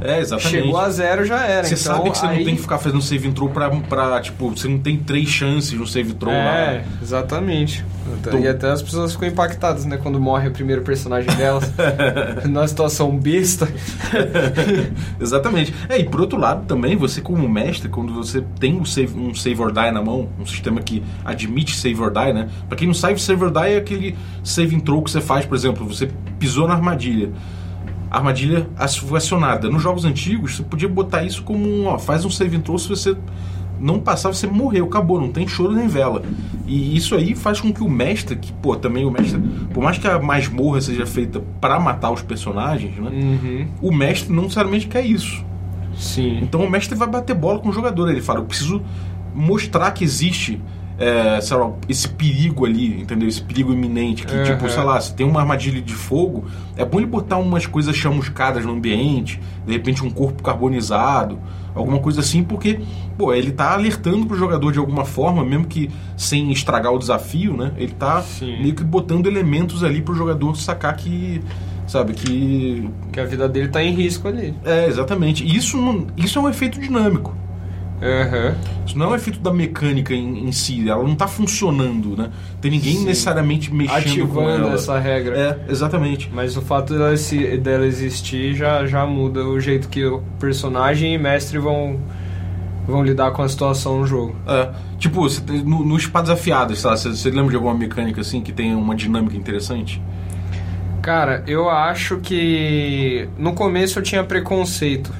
É, 0.00 0.20
exatamente. 0.20 0.62
Chegou 0.62 0.78
a 0.78 0.90
zero, 0.90 1.24
já 1.24 1.44
era. 1.44 1.64
Você 1.66 1.74
então, 1.74 1.96
sabe 1.96 2.10
que 2.10 2.18
você 2.18 2.26
aí... 2.26 2.38
não 2.38 2.44
tem 2.44 2.56
que 2.56 2.62
ficar 2.62 2.78
fazendo 2.78 3.02
save 3.02 3.28
and 3.28 3.32
throw 3.32 3.48
pra, 3.50 3.70
pra, 3.70 4.20
tipo, 4.20 4.50
você 4.50 4.68
não 4.68 4.78
tem 4.78 4.96
três 4.96 5.28
chances 5.28 5.72
no 5.72 5.86
save 5.86 6.14
throw 6.14 6.32
É, 6.32 6.82
lá. 6.82 6.84
exatamente. 7.02 7.84
Então- 8.18 8.40
E 8.40 8.48
até 8.48 8.70
as 8.70 8.82
pessoas 8.82 9.12
ficam 9.12 9.28
impactadas, 9.28 9.84
né? 9.84 9.96
Quando 9.96 10.20
morre 10.20 10.48
o 10.48 10.50
primeiro 10.50 10.82
personagem 10.82 11.30
delas. 11.36 11.70
na 12.48 12.66
situação 12.66 13.16
besta. 13.16 13.68
Exatamente. 15.20 15.74
É, 15.88 15.98
e 15.98 16.04
por 16.04 16.20
outro 16.20 16.38
lado 16.38 16.66
também, 16.66 16.96
você 16.96 17.20
como 17.20 17.48
mestre, 17.48 17.88
quando 17.88 18.12
você 18.12 18.42
tem 18.58 18.74
um 18.78 18.84
save, 18.84 19.18
um 19.18 19.34
save 19.34 19.60
or 19.60 19.72
die 19.72 19.90
na 19.90 20.02
mão, 20.02 20.28
um 20.38 20.46
sistema 20.46 20.80
que 20.80 21.02
admite 21.24 21.76
save 21.76 22.00
or 22.00 22.10
die, 22.10 22.32
né? 22.32 22.48
Pra 22.68 22.76
quem 22.76 22.86
não 22.86 22.94
sabe, 22.94 23.20
save 23.20 23.44
or 23.44 23.50
die 23.50 23.74
é 23.74 23.76
aquele 23.76 24.16
save 24.42 24.74
and 24.74 24.80
throw 24.80 25.02
que 25.02 25.10
você 25.10 25.20
faz, 25.20 25.44
por 25.46 25.54
exemplo, 25.56 25.86
você 25.86 26.10
pisou 26.38 26.66
na 26.66 26.74
armadilha. 26.74 27.30
Armadilha 28.10 28.68
acionada. 28.76 29.70
Nos 29.70 29.82
jogos 29.82 30.04
antigos, 30.04 30.56
você 30.56 30.62
podia 30.62 30.88
botar 30.88 31.22
isso 31.22 31.42
como 31.42 31.66
um, 31.66 31.86
ó, 31.86 31.98
faz 31.98 32.24
um 32.24 32.30
save 32.30 32.56
and 32.56 32.60
throw 32.60 32.78
se 32.78 32.88
você 32.88 33.16
não 33.78 33.98
passar, 33.98 34.28
você 34.28 34.46
morreu, 34.46 34.84
acabou, 34.84 35.20
não 35.20 35.30
tem 35.30 35.48
choro 35.48 35.72
nem 35.72 35.88
vela. 35.88 36.22
E 36.66 36.96
isso 36.96 37.14
aí 37.14 37.34
faz 37.34 37.60
com 37.60 37.72
que 37.72 37.82
o 37.82 37.88
mestre, 37.88 38.36
que, 38.36 38.52
pô, 38.52 38.76
também 38.76 39.06
o 39.06 39.10
mestre, 39.10 39.40
por 39.72 39.82
mais 39.82 39.96
que 39.96 40.06
a 40.06 40.18
masmorra 40.18 40.80
seja 40.80 41.06
feita 41.06 41.42
pra 41.60 41.80
matar 41.80 42.10
os 42.10 42.20
personagens, 42.20 42.94
né? 42.96 43.10
Uhum. 43.10 43.68
O 43.80 43.92
mestre 43.92 44.32
não 44.32 44.42
necessariamente 44.42 44.86
quer 44.86 45.04
isso. 45.04 45.42
Sim. 45.96 46.40
Então 46.42 46.62
o 46.62 46.70
mestre 46.70 46.96
vai 46.96 47.08
bater 47.08 47.34
bola 47.34 47.58
com 47.58 47.70
o 47.70 47.72
jogador. 47.72 48.10
Ele 48.10 48.20
fala: 48.20 48.40
Eu 48.40 48.44
preciso 48.44 48.82
mostrar 49.34 49.90
que 49.92 50.04
existe 50.04 50.60
é, 51.00 51.40
sei 51.40 51.56
lá, 51.56 51.72
esse 51.88 52.06
perigo 52.10 52.66
ali, 52.66 53.00
entendeu? 53.00 53.26
Esse 53.26 53.40
perigo 53.42 53.72
iminente. 53.72 54.26
Que, 54.26 54.34
Aham. 54.34 54.44
tipo, 54.44 54.68
sei 54.68 54.82
lá, 54.84 55.00
se 55.00 55.14
tem 55.14 55.26
uma 55.26 55.40
armadilha 55.40 55.80
de 55.80 55.94
fogo, 55.94 56.44
é 56.76 56.84
bom 56.84 56.98
ele 56.98 57.06
botar 57.06 57.38
umas 57.38 57.64
coisas 57.66 57.96
chamuscadas 57.96 58.64
no 58.66 58.72
ambiente, 58.72 59.40
de 59.66 59.72
repente 59.72 60.04
um 60.04 60.10
corpo 60.10 60.42
carbonizado, 60.42 61.38
alguma 61.74 61.98
coisa 62.00 62.20
assim, 62.20 62.42
porque, 62.44 62.80
pô, 63.16 63.32
ele 63.32 63.50
tá 63.50 63.72
alertando 63.72 64.26
pro 64.26 64.36
jogador 64.36 64.72
de 64.72 64.78
alguma 64.78 65.06
forma, 65.06 65.42
mesmo 65.42 65.64
que 65.64 65.88
sem 66.18 66.52
estragar 66.52 66.92
o 66.92 66.98
desafio, 66.98 67.56
né? 67.56 67.72
Ele 67.78 67.92
tá 67.92 68.20
Sim. 68.22 68.60
meio 68.60 68.74
que 68.74 68.84
botando 68.84 69.26
elementos 69.26 69.82
ali 69.82 70.02
pro 70.02 70.14
jogador 70.14 70.54
sacar 70.56 70.94
que. 70.96 71.40
Sabe, 71.86 72.12
que 72.12 72.88
Que 73.10 73.18
a 73.18 73.24
vida 73.24 73.48
dele 73.48 73.66
tá 73.66 73.82
em 73.82 73.92
risco 73.92 74.28
ali. 74.28 74.54
é, 74.64 74.86
exatamente. 74.86 75.42
E 75.44 75.56
Isso, 75.56 76.06
isso 76.16 76.38
é 76.38 76.42
um 76.42 76.48
efeito 76.48 76.78
dinâmico. 76.78 77.34
Aham. 78.02 78.54
Isso 78.86 78.96
não 78.98 79.06
é 79.06 79.08
um 79.10 79.14
efeito 79.14 79.40
da 79.40 79.52
mecânica 79.52 80.14
em, 80.14 80.46
em 80.46 80.52
si. 80.52 80.88
Ela 80.88 81.02
não 81.02 81.12
está 81.12 81.28
funcionando, 81.28 82.16
né? 82.16 82.30
Tem 82.60 82.70
ninguém 82.70 82.96
Sim. 82.96 83.04
necessariamente 83.04 83.72
mexendo 83.72 83.92
com 84.28 84.40
Ativando 84.40 84.64
ela. 84.66 84.74
essa 84.74 84.98
regra. 84.98 85.36
É, 85.38 85.70
exatamente. 85.70 86.30
Mas 86.32 86.56
o 86.56 86.62
fato 86.62 86.94
dela, 86.94 87.16
se- 87.16 87.58
dela 87.58 87.84
existir 87.86 88.54
já, 88.54 88.86
já 88.86 89.04
muda 89.06 89.44
o 89.44 89.60
jeito 89.60 89.88
que 89.88 90.04
o 90.04 90.22
personagem 90.38 91.14
e 91.14 91.18
mestre 91.18 91.58
vão, 91.58 92.00
vão 92.86 93.02
lidar 93.04 93.32
com 93.32 93.42
a 93.42 93.48
situação 93.48 93.98
no 94.00 94.06
jogo. 94.06 94.34
É. 94.46 94.70
Tipo, 94.98 95.20
você 95.22 95.40
tem- 95.42 95.62
no, 95.62 95.84
no 95.84 95.96
Espadas 95.96 96.30
Afiadas? 96.30 96.80
Você, 96.80 97.10
você 97.10 97.30
lembra 97.30 97.50
de 97.50 97.56
alguma 97.56 97.74
mecânica 97.74 98.22
assim 98.22 98.40
que 98.40 98.50
tenha 98.52 98.76
uma 98.78 98.94
dinâmica 98.96 99.36
interessante? 99.36 100.00
Cara, 101.02 101.42
eu 101.46 101.68
acho 101.70 102.16
que 102.18 103.28
no 103.38 103.52
começo 103.54 103.98
eu 103.98 104.02
tinha 104.02 104.22
preconceito, 104.24 105.12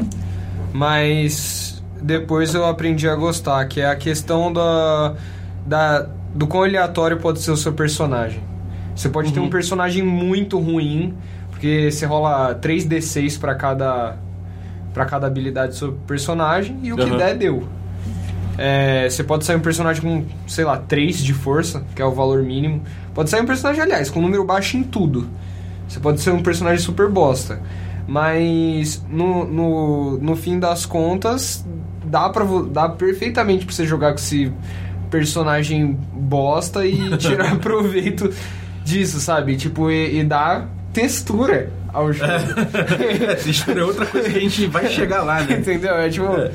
mas 0.72 1.79
depois 2.02 2.54
eu 2.54 2.64
aprendi 2.64 3.08
a 3.08 3.14
gostar, 3.14 3.64
que 3.66 3.80
é 3.80 3.86
a 3.86 3.96
questão 3.96 4.52
da, 4.52 5.14
da 5.66 6.06
do 6.34 6.46
quão 6.46 6.64
aleatório 6.64 7.18
pode 7.18 7.40
ser 7.40 7.50
o 7.50 7.56
seu 7.56 7.72
personagem. 7.72 8.42
Você 8.94 9.08
pode 9.08 9.32
ter 9.32 9.40
um 9.40 9.48
personagem 9.48 10.02
muito 10.02 10.58
ruim, 10.58 11.14
porque 11.50 11.90
você 11.90 12.06
rola 12.06 12.54
3d6 12.54 13.38
pra 13.38 13.54
cada 13.54 14.16
para 14.92 15.04
cada 15.04 15.26
habilidade 15.26 15.72
do 15.72 15.78
seu 15.78 15.92
personagem 16.06 16.78
e 16.82 16.92
o 16.92 16.96
que 16.96 17.02
Aham. 17.02 17.16
der 17.16 17.36
deu. 17.36 17.66
É, 18.58 19.08
você 19.08 19.22
pode 19.22 19.44
sair 19.44 19.56
um 19.56 19.60
personagem 19.60 20.02
com, 20.02 20.24
sei 20.46 20.64
lá, 20.64 20.76
3 20.76 21.22
de 21.22 21.32
força, 21.32 21.84
que 21.94 22.02
é 22.02 22.04
o 22.04 22.10
valor 22.10 22.42
mínimo. 22.42 22.82
Pode 23.14 23.30
sair 23.30 23.40
um 23.40 23.46
personagem, 23.46 23.82
aliás, 23.82 24.10
com 24.10 24.20
número 24.20 24.44
baixo 24.44 24.76
em 24.76 24.82
tudo. 24.82 25.28
Você 25.88 25.98
pode 25.98 26.20
ser 26.20 26.30
um 26.32 26.42
personagem 26.42 26.78
super 26.84 27.08
bosta. 27.08 27.60
Mas 28.06 29.02
no, 29.08 29.44
no, 29.44 30.18
no 30.18 30.36
fim 30.36 30.58
das 30.58 30.84
contas, 30.84 31.64
dá, 32.10 32.28
vo- 32.28 32.64
dá 32.66 32.88
perfeitamente 32.88 33.64
pra 33.64 33.74
você 33.74 33.86
jogar 33.86 34.10
com 34.12 34.18
esse 34.18 34.52
personagem 35.10 35.98
bosta 36.12 36.86
e 36.86 36.96
tirar 37.18 37.58
proveito 37.58 38.30
disso, 38.84 39.20
sabe? 39.20 39.56
Tipo, 39.56 39.90
e, 39.90 40.20
e 40.20 40.24
dar 40.24 40.68
textura 40.92 41.70
ao 41.92 42.12
jogo. 42.12 42.30
É, 42.30 43.34
textura 43.34 43.80
é 43.80 43.84
outra 43.84 44.06
coisa 44.06 44.28
que 44.30 44.36
a 44.38 44.40
gente 44.40 44.66
vai 44.66 44.86
chegar 44.88 45.22
lá, 45.22 45.42
né? 45.42 45.56
Entendeu? 45.58 45.94
É 45.94 46.08
tipo, 46.08 46.26
É. 46.26 46.50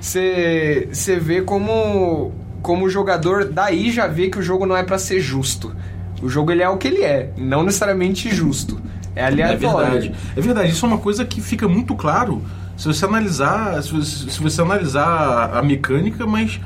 você 0.00 0.88
você 0.92 1.16
vê 1.16 1.42
como 1.42 2.32
como 2.62 2.84
o 2.84 2.90
jogador 2.90 3.46
daí 3.46 3.90
já 3.90 4.06
vê 4.06 4.28
que 4.28 4.38
o 4.38 4.42
jogo 4.42 4.66
não 4.66 4.76
é 4.76 4.82
pra 4.82 4.98
ser 4.98 5.18
justo. 5.20 5.74
O 6.22 6.28
jogo 6.28 6.52
ele 6.52 6.62
é 6.62 6.68
o 6.68 6.76
que 6.76 6.88
ele 6.88 7.02
é, 7.02 7.30
não 7.38 7.62
necessariamente 7.62 8.28
justo. 8.34 8.78
É 9.16 9.22
É 9.22 9.26
aleatório. 9.26 9.90
verdade. 9.90 10.14
É 10.36 10.40
verdade. 10.40 10.70
Isso 10.72 10.84
é 10.84 10.88
uma 10.88 10.98
coisa 10.98 11.24
que 11.24 11.40
fica 11.40 11.66
muito 11.66 11.94
claro 11.94 12.42
se 12.80 12.86
você 12.86 13.04
analisar, 13.04 13.82
se 13.82 13.92
você, 13.92 14.30
se 14.30 14.40
você 14.40 14.62
analisar 14.62 15.50
a 15.54 15.62
mecânica, 15.62 16.26
mas 16.26 16.58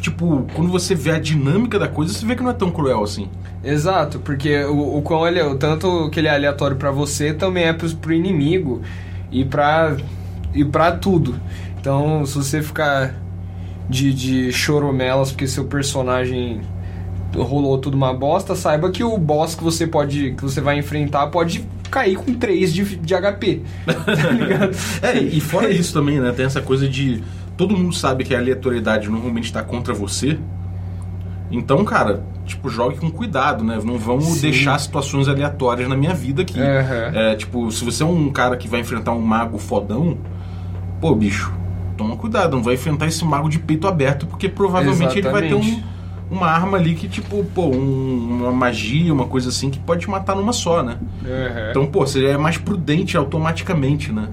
tipo, 0.00 0.46
quando 0.54 0.70
você 0.70 0.94
vê 0.94 1.10
a 1.10 1.18
dinâmica 1.18 1.78
da 1.78 1.86
coisa, 1.86 2.14
você 2.14 2.24
vê 2.24 2.34
que 2.34 2.42
não 2.42 2.48
é 2.48 2.54
tão 2.54 2.70
cruel 2.70 3.02
assim. 3.02 3.28
Exato, 3.62 4.20
porque 4.20 4.64
o, 4.64 4.96
o 4.96 5.02
quão 5.02 5.28
ele 5.28 5.38
é, 5.38 5.44
o 5.44 5.54
tanto 5.54 6.08
que 6.08 6.18
ele 6.18 6.28
é 6.28 6.34
aleatório 6.34 6.78
pra 6.78 6.90
você 6.90 7.34
também 7.34 7.64
é 7.64 7.74
pro, 7.74 7.94
pro 7.96 8.10
inimigo 8.14 8.80
e 9.30 9.44
pra 9.44 9.98
e 10.54 10.64
para 10.64 10.92
tudo. 10.92 11.38
Então, 11.78 12.24
se 12.24 12.34
você 12.34 12.62
ficar 12.62 13.14
de, 13.90 14.14
de 14.14 14.50
choromelas 14.50 15.30
porque 15.30 15.46
seu 15.46 15.66
personagem 15.66 16.62
rolou 17.36 17.76
tudo 17.76 17.98
uma 17.98 18.14
bosta, 18.14 18.54
saiba 18.54 18.90
que 18.90 19.04
o 19.04 19.18
boss 19.18 19.54
que 19.54 19.62
você 19.62 19.86
pode 19.86 20.32
que 20.32 20.42
você 20.42 20.62
vai 20.62 20.78
enfrentar 20.78 21.26
pode 21.26 21.66
cair 21.92 22.16
com 22.16 22.32
3 22.32 22.72
de, 22.72 22.96
de 22.96 23.14
HP. 23.14 23.60
tá 23.84 24.30
ligado? 24.30 24.72
É, 25.02 25.18
e 25.18 25.40
fora 25.40 25.70
isso 25.70 25.92
também, 25.92 26.18
né? 26.18 26.32
Tem 26.32 26.46
essa 26.46 26.62
coisa 26.62 26.88
de. 26.88 27.22
Todo 27.56 27.76
mundo 27.76 27.94
sabe 27.94 28.24
que 28.24 28.34
a 28.34 28.38
aleatoriedade 28.38 29.08
normalmente 29.10 29.44
está 29.44 29.62
contra 29.62 29.92
você. 29.92 30.38
Então, 31.50 31.84
cara, 31.84 32.24
tipo, 32.46 32.70
jogue 32.70 32.96
com 32.96 33.10
cuidado, 33.10 33.62
né? 33.62 33.78
Não 33.84 33.98
vamos 33.98 34.24
Sim. 34.24 34.40
deixar 34.40 34.78
situações 34.78 35.28
aleatórias 35.28 35.86
na 35.86 35.94
minha 35.94 36.14
vida 36.14 36.42
aqui. 36.42 36.58
Aham. 36.58 37.12
É, 37.14 37.34
tipo, 37.36 37.70
se 37.70 37.84
você 37.84 38.02
é 38.02 38.06
um 38.06 38.30
cara 38.30 38.56
que 38.56 38.66
vai 38.66 38.80
enfrentar 38.80 39.12
um 39.12 39.20
mago 39.20 39.58
fodão, 39.58 40.16
pô, 40.98 41.14
bicho, 41.14 41.52
toma 41.96 42.16
cuidado, 42.16 42.56
não 42.56 42.62
vai 42.62 42.74
enfrentar 42.74 43.06
esse 43.06 43.22
mago 43.22 43.50
de 43.50 43.58
peito 43.58 43.86
aberto, 43.86 44.26
porque 44.26 44.48
provavelmente 44.48 45.18
ele 45.18 45.28
vai 45.28 45.42
ter 45.42 45.54
um, 45.54 45.58
Exatamente. 45.58 45.91
Uma 46.32 46.46
arma 46.46 46.78
ali 46.78 46.94
que, 46.94 47.08
tipo, 47.08 47.44
pô, 47.54 47.66
um- 47.66 48.38
uma 48.42 48.52
magia, 48.52 49.12
uma 49.12 49.26
coisa 49.26 49.50
assim, 49.50 49.70
que 49.70 49.78
pode 49.78 50.00
te 50.02 50.10
matar 50.10 50.34
numa 50.34 50.52
só, 50.52 50.82
né? 50.82 50.96
Aham. 51.24 51.70
Então, 51.70 51.86
pô, 51.86 52.06
você 52.06 52.24
é 52.26 52.36
mais 52.38 52.56
prudente 52.58 53.16
automaticamente, 53.16 54.10
né? 54.12 54.28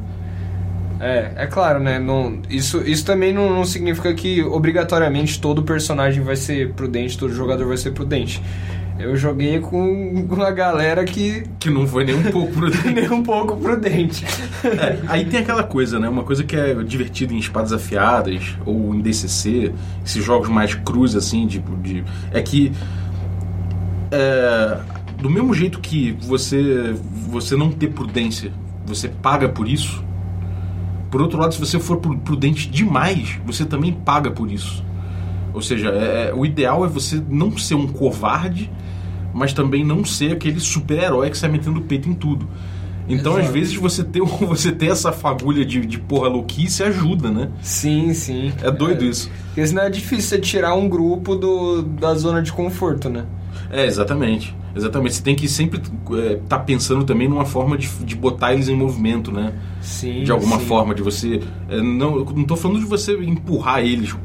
É, 1.01 1.32
é 1.38 1.46
claro, 1.48 1.79
né? 1.79 1.98
Não, 1.98 2.39
isso, 2.50 2.82
isso 2.86 3.06
também 3.06 3.34
não, 3.34 3.50
não 3.50 3.63
significa 3.65 4.13
que 4.13 4.44
obrigatoriamente 4.44 5.39
todo 5.39 5.63
personagem 5.63 6.22
vai 6.24 6.36
ser 6.36 6.74
prudente, 6.74 7.18
todo 7.18 7.34
jogador 7.34 7.68
vai 7.68 7.77
ser 7.77 7.91
prudente. 7.91 8.41
Eu 9.00 9.15
joguei 9.15 9.62
com 9.62 10.25
uma 10.29 10.51
galera 10.51 11.06
que. 11.06 11.44
Que 11.58 11.70
não 11.70 11.88
foi 11.88 12.03
nem 12.03 12.15
um 12.15 12.24
pouco 12.32 12.51
prudente. 12.51 12.88
nem 12.91 13.10
um 13.10 13.24
pouco 13.24 13.56
prudente. 13.56 14.25
É, 14.62 15.00
aí 15.08 15.24
tem 15.24 15.39
aquela 15.39 15.63
coisa, 15.63 15.98
né? 15.98 16.10
Uma 16.10 16.24
coisa 16.24 16.44
que 16.44 16.53
é 16.53 16.74
divertida 16.84 17.34
em 17.34 17.38
espadas 17.38 17.72
afiadas 17.72 18.58
ou 18.65 18.94
em 18.94 19.00
DCC, 19.00 19.74
esses 20.06 20.24
jogos 20.24 20.50
mais 20.50 20.75
crus, 20.75 21.15
assim, 21.15 21.48
tipo, 21.48 21.77
de. 21.77 22.03
É 22.34 22.41
que. 22.41 22.74
É, 24.12 24.79
do 25.18 25.29
mesmo 25.29 25.53
jeito 25.53 25.79
que 25.79 26.12
você, 26.20 26.94
você 27.27 27.56
não 27.56 27.72
ter 27.72 27.88
prudência, 27.88 28.51
você 28.86 29.08
paga 29.08 29.48
por 29.48 29.65
isso. 29.68 30.03
Por 31.10 31.22
outro 31.22 31.39
lado, 31.39 31.53
se 31.53 31.60
você 31.60 31.79
for 31.79 31.98
prudente 31.98 32.70
demais, 32.70 33.39
você 33.46 33.63
também 33.63 33.94
paga 33.94 34.29
por 34.29 34.51
isso. 34.51 34.84
Ou 35.53 35.62
seja, 35.62 35.89
é, 35.89 36.34
o 36.34 36.46
ideal 36.46 36.86
é 36.86 36.88
você 36.88 37.22
não 37.29 37.58
ser 37.58 37.75
um 37.75 37.88
covarde, 37.88 38.70
mas 39.33 39.53
também 39.53 39.83
não 39.83 40.03
ser 40.03 40.33
aquele 40.33 40.59
super-herói 40.59 41.29
que 41.29 41.38
sai 41.38 41.50
metendo 41.50 41.79
o 41.79 41.83
peito 41.83 42.09
em 42.09 42.13
tudo. 42.13 42.48
Então, 43.07 43.33
Exato. 43.33 43.48
às 43.48 43.53
vezes, 43.53 43.75
você 43.75 44.03
ter, 44.03 44.21
você 44.45 44.71
ter 44.71 44.88
essa 44.88 45.12
fagulha 45.12 45.65
de, 45.65 45.86
de 45.86 45.98
porra 45.98 46.27
louquice 46.27 46.83
ajuda, 46.83 47.31
né? 47.31 47.50
Sim, 47.62 48.13
sim. 48.13 48.53
É 48.62 48.69
doido 48.69 49.03
é, 49.03 49.07
isso. 49.07 49.31
Porque 49.48 49.65
senão 49.65 49.83
é 49.83 49.89
difícil 49.89 50.29
você 50.29 50.39
tirar 50.39 50.75
um 50.75 50.88
grupo 50.88 51.36
do, 51.36 51.81
da 51.81 52.13
zona 52.13 52.41
de 52.41 52.53
conforto, 52.53 53.09
né? 53.09 53.25
É, 53.71 53.86
exatamente. 53.86 54.55
Exatamente. 54.75 55.15
Você 55.15 55.24
tem 55.24 55.36
que 55.36 55.48
sempre 55.48 55.79
estar 55.79 56.17
é, 56.17 56.36
tá 56.48 56.59
pensando 56.59 57.03
também 57.03 57.27
numa 57.27 57.45
forma 57.45 57.75
de, 57.75 57.88
de 58.05 58.15
botar 58.15 58.53
eles 58.53 58.69
em 58.69 58.75
movimento, 58.75 59.31
né? 59.31 59.53
Sim. 59.81 60.24
De 60.24 60.31
alguma 60.31 60.59
sim. 60.59 60.65
forma, 60.65 60.93
de 60.93 61.01
você. 61.01 61.41
É, 61.67 61.81
não, 61.81 62.24
não 62.24 62.43
tô 62.43 62.55
falando 62.55 62.79
de 62.79 62.86
você 62.86 63.13
empurrar 63.13 63.79
eles 63.79 64.15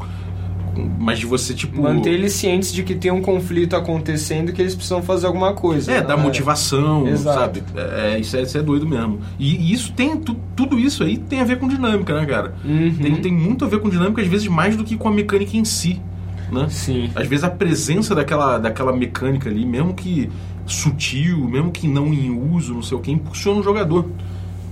mas 0.98 1.18
de 1.18 1.26
você, 1.26 1.54
tipo. 1.54 1.80
Manter 1.80 2.10
eles 2.10 2.32
cientes 2.32 2.72
de 2.72 2.82
que 2.82 2.94
tem 2.94 3.10
um 3.10 3.20
conflito 3.20 3.76
acontecendo 3.76 4.50
e 4.50 4.52
que 4.52 4.60
eles 4.60 4.74
precisam 4.74 5.02
fazer 5.02 5.26
alguma 5.26 5.52
coisa. 5.52 5.92
É, 5.92 6.00
dar 6.00 6.16
motivação, 6.16 7.06
Exato. 7.06 7.38
sabe? 7.38 7.62
É, 7.76 8.18
isso, 8.18 8.36
é, 8.36 8.42
isso 8.42 8.58
é 8.58 8.62
doido 8.62 8.86
mesmo. 8.86 9.20
E, 9.38 9.54
e 9.56 9.72
isso 9.72 9.92
tem. 9.92 10.16
Tu, 10.16 10.36
tudo 10.56 10.78
isso 10.78 11.02
aí 11.02 11.16
tem 11.16 11.40
a 11.40 11.44
ver 11.44 11.58
com 11.58 11.68
dinâmica, 11.68 12.18
né, 12.18 12.26
cara? 12.26 12.54
Uhum. 12.64 12.94
Tem, 12.94 13.16
tem 13.16 13.32
muito 13.32 13.64
a 13.64 13.68
ver 13.68 13.80
com 13.80 13.88
dinâmica, 13.88 14.22
às 14.22 14.28
vezes 14.28 14.48
mais 14.48 14.76
do 14.76 14.84
que 14.84 14.96
com 14.96 15.08
a 15.08 15.12
mecânica 15.12 15.56
em 15.56 15.64
si. 15.64 16.00
Né? 16.50 16.68
Sim. 16.68 17.10
Às 17.14 17.26
vezes 17.26 17.44
a 17.44 17.50
presença 17.50 18.14
daquela, 18.14 18.58
daquela 18.58 18.92
mecânica 18.92 19.48
ali, 19.48 19.64
mesmo 19.64 19.94
que 19.94 20.30
sutil, 20.66 21.48
mesmo 21.48 21.70
que 21.70 21.86
não 21.86 22.12
em 22.12 22.30
uso, 22.30 22.74
não 22.74 22.82
sei 22.82 22.96
o 22.96 23.00
que, 23.00 23.10
impulsiona 23.10 23.60
o 23.60 23.62
jogador. 23.62 24.06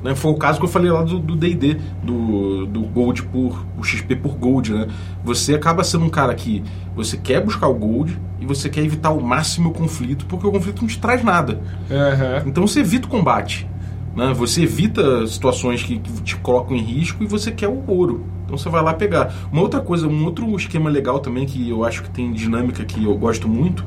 Né? 0.03 0.15
Foi 0.15 0.33
o 0.33 0.35
caso 0.35 0.59
que 0.59 0.65
eu 0.65 0.69
falei 0.69 0.91
lá 0.91 1.03
do 1.03 1.37
D&D, 1.37 1.75
do, 2.03 2.67
do, 2.67 2.67
do, 2.67 2.81
Gold 2.83 3.23
por... 3.25 3.65
o 3.79 3.85
XP 3.85 4.17
por 4.17 4.35
Gold, 4.35 4.73
né? 4.73 4.89
Você 5.25 5.55
acaba 5.55 5.85
sendo 5.85 6.05
um 6.05 6.11
cara 6.11 6.35
que 6.35 6.63
você 6.95 7.17
quer 7.17 7.41
buscar 7.41 7.69
o 7.69 7.75
Gold 7.75 8.19
e 8.41 8.47
você 8.47 8.69
quer 8.69 8.83
evitar 8.83 9.11
o 9.11 9.23
máximo 9.23 9.71
o 9.71 9.73
conflito, 9.73 10.27
porque 10.27 10.47
o 10.47 10.51
conflito 10.51 10.83
não 10.83 10.89
te 10.89 10.99
traz 10.99 11.23
nada. 11.23 11.61
Uhum. 11.89 12.49
Então 12.49 12.67
você 12.67 12.81
evita 12.81 13.07
o 13.07 13.11
combate. 13.11 13.69
Né? 14.15 14.33
Você 14.35 14.63
evita 14.63 15.27
situações 15.27 15.83
que, 15.83 15.99
que 15.99 16.23
te 16.23 16.37
colocam 16.37 16.77
em 16.77 16.83
risco 16.83 17.23
e 17.23 17.27
você 17.27 17.51
quer 17.51 17.69
o 17.69 17.83
ouro. 17.87 18.27
Então 18.45 18.59
você 18.59 18.69
vai 18.69 18.83
lá 18.83 18.93
pegar. 18.93 19.33
Uma 19.51 19.63
outra 19.63 19.81
coisa, 19.81 20.07
um 20.07 20.25
outro 20.25 20.55
esquema 20.57 20.91
legal 20.91 21.21
também 21.21 21.47
que 21.47 21.71
eu 21.71 21.85
acho 21.85 22.03
que 22.03 22.11
tem 22.11 22.33
dinâmica 22.33 22.85
que 22.85 23.05
eu 23.05 23.17
gosto 23.17 23.49
muito, 23.49 23.85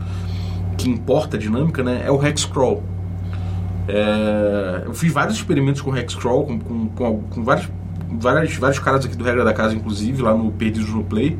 que 0.77 0.89
importa 0.89 1.37
a 1.37 1.39
dinâmica, 1.39 1.83
né? 1.83 2.03
É 2.05 2.11
o 2.11 2.25
Hexcrawl. 2.25 2.81
É, 3.87 4.83
eu 4.85 4.93
fiz 4.93 5.11
vários 5.11 5.35
experimentos 5.35 5.81
com 5.81 5.95
Hexcrawl, 5.95 6.45
com, 6.45 6.59
com, 6.59 6.87
com, 6.89 7.21
com 7.21 7.43
vários, 7.43 7.69
vários, 8.09 8.55
vários 8.55 8.79
caras 8.79 9.05
aqui 9.05 9.15
do 9.15 9.23
Regra 9.23 9.43
da 9.43 9.53
Casa, 9.53 9.75
inclusive, 9.75 10.21
lá 10.21 10.35
no 10.35 10.51
Perdidos 10.51 10.89
no 10.89 11.03
Play, 11.03 11.37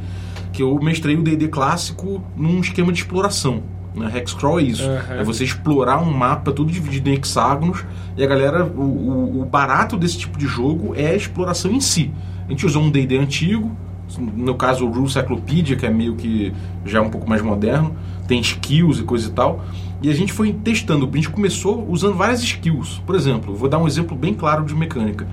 que 0.54 0.62
eu 0.62 0.80
mestrei 0.80 1.16
o 1.16 1.24
D&D 1.24 1.48
clássico 1.48 2.24
num 2.36 2.60
esquema 2.60 2.92
de 2.92 3.00
exploração. 3.00 3.64
Né? 3.96 4.12
Hexcrawl 4.18 4.60
é 4.60 4.64
isso. 4.64 4.88
Uhum. 4.88 5.20
É 5.20 5.24
você 5.24 5.44
explorar 5.44 6.02
um 6.02 6.12
mapa 6.12 6.52
tudo 6.52 6.72
dividido 6.72 7.10
em 7.10 7.14
hexágonos 7.14 7.86
e 8.18 8.24
a 8.24 8.28
galera, 8.28 8.66
o, 8.66 8.82
o, 8.82 9.42
o 9.42 9.46
barato 9.46 9.98
desse 9.98 10.18
tipo 10.18 10.38
de 10.38 10.46
jogo 10.46 10.94
é 10.96 11.08
a 11.08 11.16
exploração 11.16 11.72
em 11.72 11.80
si. 11.80 12.14
A 12.46 12.52
gente 12.52 12.66
usou 12.66 12.84
um 12.84 12.92
D&D 12.92 13.18
antigo, 13.18 13.76
no 14.18 14.56
caso 14.56 14.86
o 14.86 14.92
Rule 14.92 15.10
Cyclopedia, 15.10 15.76
que 15.76 15.86
é 15.86 15.90
meio 15.90 16.16
que 16.16 16.54
já 16.86 17.02
um 17.02 17.10
pouco 17.10 17.28
mais 17.28 17.42
moderno, 17.42 17.96
tem 18.28 18.40
skills 18.40 19.00
e 19.00 19.04
coisa 19.04 19.28
e 19.28 19.32
tal. 19.32 19.64
E 20.02 20.10
a 20.10 20.14
gente 20.14 20.32
foi 20.32 20.54
testando. 20.54 21.10
A 21.12 21.16
gente 21.16 21.30
começou 21.30 21.86
usando 21.90 22.16
várias 22.16 22.42
skills. 22.42 23.02
Por 23.06 23.16
exemplo, 23.16 23.56
vou 23.56 23.70
dar 23.70 23.80
um 23.80 23.88
exemplo 23.88 24.16
bem 24.16 24.34
claro 24.34 24.64
de 24.66 24.76
mecânica. 24.76 25.28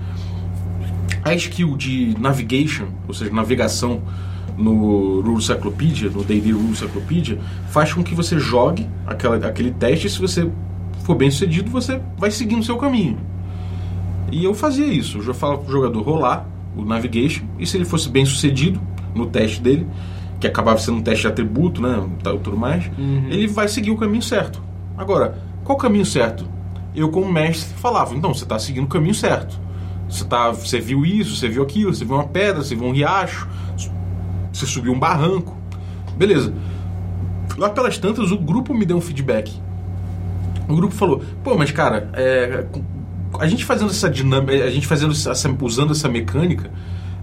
A 1.23 1.33
skill 1.35 1.77
de 1.77 2.15
navigation, 2.19 2.87
ou 3.07 3.13
seja, 3.13 3.31
navegação 3.31 4.01
no 4.57 5.21
Rule 5.21 5.41
Cyclopedia, 5.41 6.09
no 6.09 6.23
D&D 6.23 6.51
Rule 6.51 6.75
Cyclopedia, 6.75 7.39
faz 7.69 7.93
com 7.93 8.03
que 8.03 8.13
você 8.13 8.39
jogue 8.39 8.87
aquela, 9.07 9.35
aquele 9.47 9.71
teste 9.71 10.07
e 10.07 10.09
se 10.09 10.19
você 10.19 10.49
for 11.03 11.15
bem 11.15 11.31
sucedido, 11.31 11.69
você 11.71 11.99
vai 12.17 12.31
seguindo 12.31 12.61
o 12.61 12.63
seu 12.63 12.77
caminho. 12.77 13.17
E 14.31 14.43
eu 14.43 14.53
fazia 14.53 14.87
isso. 14.87 15.19
Eu 15.19 15.33
falava 15.33 15.59
para 15.59 15.69
o 15.69 15.71
jogador 15.71 16.01
rolar 16.01 16.47
o 16.75 16.83
navigation 16.83 17.43
e 17.59 17.65
se 17.65 17.77
ele 17.77 17.85
fosse 17.85 18.09
bem 18.09 18.25
sucedido 18.25 18.79
no 19.13 19.27
teste 19.27 19.61
dele, 19.61 19.87
que 20.39 20.47
acabava 20.47 20.77
sendo 20.77 20.97
um 20.97 21.01
teste 21.01 21.21
de 21.21 21.27
atributo, 21.27 21.81
né, 21.81 22.03
tudo 22.43 22.57
mais, 22.57 22.85
uhum. 22.97 23.27
ele 23.29 23.47
vai 23.47 23.67
seguir 23.67 23.91
o 23.91 23.97
caminho 23.97 24.21
certo. 24.21 24.61
Agora, 24.97 25.37
qual 25.63 25.77
o 25.77 25.81
caminho 25.81 26.05
certo? 26.05 26.45
Eu, 26.95 27.09
como 27.09 27.31
mestre, 27.31 27.73
falava, 27.75 28.13
então, 28.13 28.33
você 28.33 28.43
está 28.43 28.59
seguindo 28.59 28.83
o 28.83 28.87
caminho 28.87 29.15
certo. 29.15 29.59
Você, 30.09 30.25
tá, 30.25 30.51
você 30.51 30.79
viu 30.79 31.05
isso, 31.05 31.35
você 31.35 31.47
viu 31.47 31.63
aquilo, 31.63 31.93
você 31.93 32.05
viu 32.05 32.15
uma 32.15 32.27
pedra, 32.27 32.61
você 32.61 32.75
viu 32.75 32.85
um 32.85 32.91
riacho, 32.91 33.47
você 34.51 34.65
subiu 34.65 34.93
um 34.93 34.99
barranco. 34.99 35.57
Beleza. 36.15 36.53
Lá 37.57 37.69
pelas 37.69 37.97
tantas, 37.97 38.31
o 38.31 38.37
grupo 38.37 38.73
me 38.73 38.85
deu 38.85 38.97
um 38.97 39.01
feedback. 39.01 39.51
O 40.67 40.75
grupo 40.75 40.93
falou, 40.93 41.23
pô, 41.43 41.55
mas 41.55 41.71
cara, 41.71 42.09
é, 42.13 42.65
a 43.39 43.47
gente 43.47 43.65
fazendo 43.65 43.91
essa 43.91 44.09
dinâmica, 44.09 44.63
a 44.63 44.69
gente 44.69 44.87
fazendo 44.87 45.11
essa, 45.11 45.33
usando 45.61 45.91
essa 45.91 46.07
mecânica, 46.09 46.71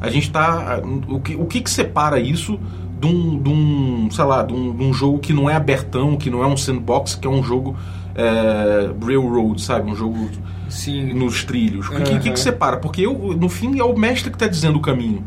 a 0.01 0.09
gente 0.11 0.29
está 0.29 0.81
o 1.09 1.21
que, 1.21 1.37
o 1.37 1.45
que, 1.45 1.61
que 1.61 1.71
separa 1.71 2.19
isso 2.19 2.59
de 3.01 3.07
um, 3.07 3.43
de 3.43 3.49
um 3.49 4.09
sei 4.11 4.25
lá, 4.25 4.43
de 4.43 4.53
um, 4.53 4.77
de 4.77 4.85
um, 4.85 4.93
jogo 4.93 5.19
que 5.19 5.33
não 5.33 5.49
é 5.49 5.55
abertão, 5.55 6.17
que 6.17 6.31
não 6.31 6.43
é 6.43 6.47
um 6.47 6.57
sandbox, 6.57 7.15
que 7.15 7.27
é 7.27 7.31
um 7.31 7.43
jogo 7.43 7.77
é, 8.15 8.91
railroad, 9.05 9.61
sabe? 9.61 9.91
Um 9.91 9.95
jogo 9.95 10.31
Sim. 10.69 11.13
nos 11.15 11.45
trilhos. 11.45 11.89
O 11.89 11.97
que, 11.97 12.19
que, 12.19 12.31
que, 12.31 12.41
separa? 12.41 12.77
Porque 12.77 13.03
eu, 13.03 13.15
no 13.39 13.49
fim 13.49 13.79
é 13.79 13.85
o 13.85 13.97
mestre 13.97 14.31
que 14.31 14.37
está 14.37 14.47
dizendo 14.47 14.77
o 14.77 14.83
caminho. 14.83 15.25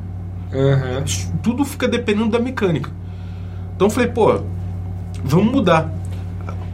Uhum. 0.52 1.04
Tudo 1.42 1.66
fica 1.66 1.88
dependendo 1.88 2.30
da 2.30 2.40
mecânica. 2.40 2.92
Então 3.76 3.88
eu 3.88 3.92
falei, 3.92 4.10
pô, 4.10 4.42
vamos 5.24 5.52
mudar. 5.52 5.92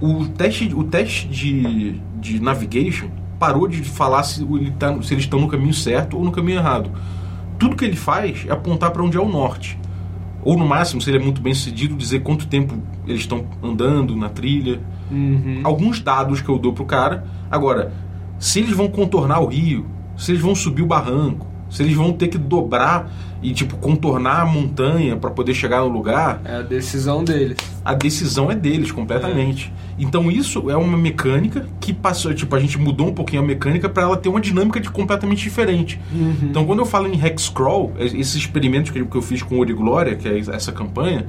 O 0.01 0.25
teste, 0.27 0.73
o 0.73 0.83
teste 0.83 1.27
de, 1.27 1.99
de 2.19 2.41
navigation 2.41 3.09
parou 3.39 3.67
de 3.67 3.83
falar 3.83 4.23
se, 4.23 4.43
ele 4.43 4.71
tá, 4.71 5.01
se 5.01 5.13
eles 5.13 5.23
estão 5.23 5.39
no 5.39 5.47
caminho 5.47 5.73
certo 5.73 6.17
ou 6.17 6.23
no 6.23 6.31
caminho 6.31 6.59
errado. 6.59 6.91
Tudo 7.57 7.75
que 7.75 7.85
ele 7.85 7.95
faz 7.95 8.45
é 8.47 8.51
apontar 8.51 8.91
para 8.91 9.01
onde 9.01 9.17
é 9.17 9.19
o 9.19 9.27
norte. 9.27 9.79
Ou 10.43 10.57
no 10.57 10.67
máximo, 10.67 11.01
se 11.01 11.09
ele 11.09 11.17
é 11.17 11.21
muito 11.21 11.41
bem 11.41 11.53
sucedido, 11.53 11.95
dizer 11.95 12.21
quanto 12.21 12.47
tempo 12.47 12.77
eles 13.07 13.21
estão 13.21 13.45
andando 13.63 14.15
na 14.15 14.29
trilha. 14.29 14.79
Uhum. 15.09 15.61
Alguns 15.63 15.99
dados 15.99 16.41
que 16.41 16.49
eu 16.49 16.57
dou 16.57 16.73
pro 16.73 16.85
cara. 16.85 17.25
Agora, 17.49 17.93
se 18.37 18.59
eles 18.59 18.71
vão 18.71 18.87
contornar 18.87 19.39
o 19.39 19.47
rio, 19.47 19.85
se 20.17 20.31
eles 20.31 20.41
vão 20.41 20.55
subir 20.55 20.81
o 20.81 20.87
barranco, 20.87 21.47
se 21.69 21.83
eles 21.83 21.95
vão 21.95 22.11
ter 22.13 22.27
que 22.27 22.37
dobrar 22.37 23.11
e 23.41 23.53
tipo 23.53 23.77
contornar 23.77 24.41
a 24.41 24.45
montanha 24.45 25.15
para 25.15 25.29
poder 25.29 25.53
chegar 25.53 25.81
no 25.81 25.87
lugar. 25.87 26.41
É 26.43 26.55
a 26.57 26.61
decisão 26.61 27.23
deles. 27.23 27.57
A 27.83 27.93
decisão 27.93 28.51
é 28.51 28.55
deles 28.55 28.91
completamente. 28.91 29.71
É. 29.75 30.03
Então 30.03 30.29
isso 30.31 30.69
é 30.69 30.75
uma 30.75 30.97
mecânica 30.97 31.65
que 31.79 31.93
passou, 31.93 32.33
tipo 32.33 32.55
a 32.55 32.59
gente 32.59 32.77
mudou 32.77 33.07
um 33.07 33.13
pouquinho 33.13 33.41
a 33.41 33.45
mecânica 33.45 33.89
para 33.89 34.03
ela 34.03 34.17
ter 34.17 34.29
uma 34.29 34.41
dinâmica 34.41 34.79
de 34.79 34.89
completamente 34.89 35.43
diferente. 35.43 35.99
Uhum. 36.13 36.35
Então 36.43 36.65
quando 36.65 36.79
eu 36.79 36.85
falo 36.85 37.07
em 37.07 37.21
Hexcrawl, 37.21 37.93
esses 37.99 38.35
experimentos 38.35 38.91
que 38.91 38.99
eu 38.99 39.21
fiz 39.21 39.41
com 39.41 39.59
o 39.59 39.65
Glória, 39.65 40.15
que 40.15 40.27
é 40.27 40.39
essa 40.39 40.71
campanha, 40.71 41.25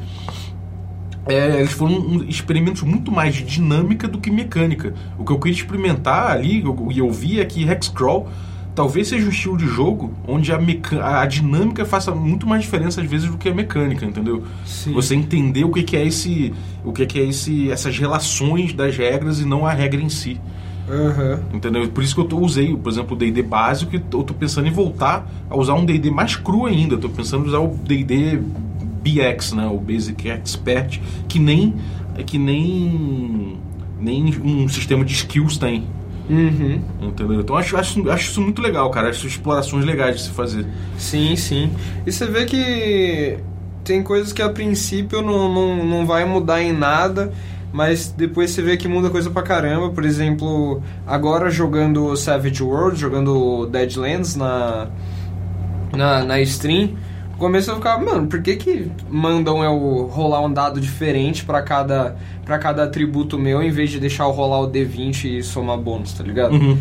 é, 1.26 1.58
eles 1.58 1.72
foram 1.72 1.94
um, 1.94 2.24
experimentos 2.24 2.82
muito 2.82 3.12
mais 3.12 3.34
de 3.34 3.42
dinâmica 3.42 4.08
do 4.08 4.18
que 4.18 4.30
mecânica. 4.30 4.94
O 5.18 5.24
que 5.24 5.32
eu 5.32 5.38
queria 5.38 5.56
experimentar 5.56 6.30
ali 6.30 6.60
e 6.60 6.64
eu, 6.64 6.88
eu 6.96 7.10
vi 7.10 7.40
é 7.40 7.44
que 7.44 7.68
Hexcrawl 7.68 8.28
talvez 8.74 9.08
seja 9.08 9.26
um 9.26 9.30
estilo 9.30 9.56
de 9.56 9.66
jogo 9.66 10.12
onde 10.26 10.52
a, 10.52 10.58
a, 11.20 11.26
dinâmica 11.26 11.84
faça 11.84 12.14
muito 12.14 12.46
mais 12.46 12.62
diferença 12.62 13.00
às 13.00 13.06
vezes 13.08 13.30
do 13.30 13.36
que 13.36 13.48
a 13.48 13.54
mecânica, 13.54 14.04
entendeu? 14.04 14.44
Sim. 14.64 14.92
Você 14.92 15.14
entender 15.14 15.64
o 15.64 15.70
que, 15.70 15.82
que 15.82 15.96
é 15.96 16.06
esse, 16.06 16.52
o 16.84 16.92
que, 16.92 17.06
que 17.06 17.18
é 17.18 17.24
esse, 17.24 17.70
essas 17.70 17.98
relações 17.98 18.72
das 18.72 18.96
regras 18.96 19.40
e 19.40 19.44
não 19.44 19.66
a 19.66 19.72
regra 19.72 20.00
em 20.00 20.08
si. 20.08 20.40
Uhum. 20.88 21.56
Entendeu? 21.56 21.88
Por 21.88 22.02
isso 22.02 22.14
que 22.14 22.20
eu 22.20 22.24
tô, 22.24 22.38
usei, 22.38 22.74
por 22.76 22.90
exemplo, 22.90 23.14
o 23.14 23.18
D&D 23.18 23.42
básico 23.42 23.94
e 23.94 24.02
eu 24.12 24.24
tô 24.24 24.34
pensando 24.34 24.66
em 24.66 24.72
voltar 24.72 25.28
a 25.48 25.56
usar 25.56 25.74
um 25.74 25.84
D&D 25.84 26.10
mais 26.10 26.34
cru 26.34 26.66
ainda. 26.66 26.94
Eu 26.94 26.98
tô 26.98 27.08
pensando 27.08 27.44
em 27.44 27.48
usar 27.48 27.60
o 27.60 27.68
D&D 27.68 28.40
BX, 29.02 29.52
né? 29.52 29.66
O 29.66 29.78
Basic 29.78 30.28
Expert, 30.28 31.00
que 31.28 31.38
nem 31.38 31.74
que 32.26 32.38
nem 32.38 33.58
nem 33.98 34.34
um 34.42 34.68
sistema 34.68 35.04
de 35.04 35.14
skills 35.14 35.56
tem 35.56 35.84
Uhum. 36.30 36.80
Entendeu? 37.02 37.40
Então 37.40 37.56
acho, 37.56 37.76
acho, 37.76 38.08
acho 38.08 38.30
isso 38.30 38.40
muito 38.40 38.62
legal, 38.62 38.88
cara. 38.90 39.10
Acho 39.10 39.26
explorações 39.26 39.84
legais 39.84 40.16
de 40.16 40.22
se 40.22 40.30
fazer. 40.30 40.64
Sim, 40.96 41.34
sim. 41.34 41.72
E 42.06 42.12
você 42.12 42.26
vê 42.26 42.44
que 42.44 43.38
tem 43.82 44.02
coisas 44.02 44.32
que 44.32 44.40
a 44.40 44.48
princípio 44.48 45.20
não, 45.20 45.52
não, 45.52 45.84
não 45.84 46.06
vai 46.06 46.24
mudar 46.24 46.62
em 46.62 46.72
nada, 46.72 47.32
mas 47.72 48.14
depois 48.16 48.50
você 48.52 48.62
vê 48.62 48.76
que 48.76 48.86
muda 48.86 49.10
coisa 49.10 49.28
pra 49.28 49.42
caramba. 49.42 49.90
Por 49.90 50.04
exemplo, 50.04 50.80
agora 51.04 51.50
jogando 51.50 52.14
Savage 52.16 52.62
World, 52.62 53.00
jogando 53.00 53.66
Deadlands 53.66 54.36
na, 54.36 54.88
na, 55.92 56.24
na 56.24 56.40
stream, 56.42 56.90
começo 57.40 57.70
eu 57.70 57.76
ficava, 57.76 58.04
mano, 58.04 58.28
por 58.28 58.40
que 58.42 58.54
que 58.56 58.90
mandam 59.10 59.64
eu 59.64 60.06
rolar 60.12 60.42
um 60.44 60.52
dado 60.52 60.80
diferente 60.80 61.44
pra 61.44 61.62
cada, 61.62 62.16
pra 62.44 62.58
cada 62.58 62.84
atributo 62.84 63.36
meu, 63.38 63.60
em 63.62 63.70
vez 63.70 63.90
de 63.90 63.98
deixar 63.98 64.24
eu 64.24 64.30
rolar 64.30 64.60
o 64.60 64.68
D20 64.70 65.24
e 65.24 65.42
somar 65.42 65.76
bônus, 65.78 66.12
tá 66.12 66.22
ligado? 66.22 66.52
Uhum. 66.54 66.78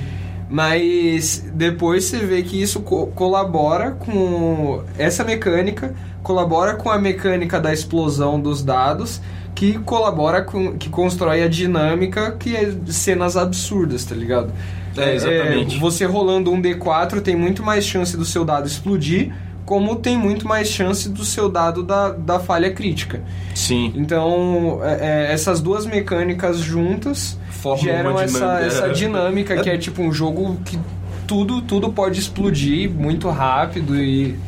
Mas 0.49 1.45
depois 1.53 2.05
você 2.05 2.17
vê 2.19 2.41
que 2.41 2.59
isso 2.61 2.81
co- 2.81 3.07
colabora 3.07 3.91
com 3.91 4.83
essa 4.97 5.23
mecânica, 5.23 5.93
colabora 6.23 6.73
com 6.75 6.89
a 6.89 6.97
mecânica 6.97 7.59
da 7.61 7.71
explosão 7.71 8.39
dos 8.39 8.63
dados, 8.63 9.21
que 9.53 9.77
colabora 9.79 10.41
com. 10.41 10.73
que 10.77 10.89
constrói 10.89 11.43
a 11.43 11.47
dinâmica 11.47 12.31
que 12.31 12.55
é 12.55 12.73
cenas 12.87 13.37
absurdas, 13.37 14.03
tá 14.05 14.15
ligado? 14.15 14.51
É, 14.97 15.13
exatamente. 15.13 15.77
você 15.79 16.03
rolando 16.05 16.51
um 16.51 16.59
D4 16.61 17.21
tem 17.21 17.35
muito 17.35 17.61
mais 17.63 17.85
chance 17.85 18.17
do 18.17 18.25
seu 18.25 18.43
dado 18.43 18.65
explodir, 18.67 19.31
como 19.69 19.97
tem 19.97 20.17
muito 20.17 20.47
mais 20.47 20.67
chance 20.67 21.07
do 21.07 21.23
seu 21.23 21.47
dado 21.47 21.83
da, 21.83 22.09
da 22.09 22.39
falha 22.39 22.73
crítica. 22.73 23.21
Sim. 23.53 23.93
Então, 23.95 24.79
é, 24.81 25.27
é, 25.27 25.31
essas 25.31 25.61
duas 25.61 25.85
mecânicas 25.85 26.57
juntas 26.57 27.37
Formam 27.51 27.83
geram 27.83 28.19
essa, 28.19 28.39
dinâmica. 28.39 28.65
essa 28.65 28.89
dinâmica 28.89 29.61
que 29.61 29.69
é 29.69 29.77
tipo 29.77 30.01
um 30.01 30.11
jogo 30.11 30.57
que 30.65 30.79
tudo, 31.27 31.61
tudo 31.61 31.93
pode 31.93 32.19
explodir 32.19 32.89
muito 32.89 33.29
rápido 33.29 33.95
e. 33.95 34.39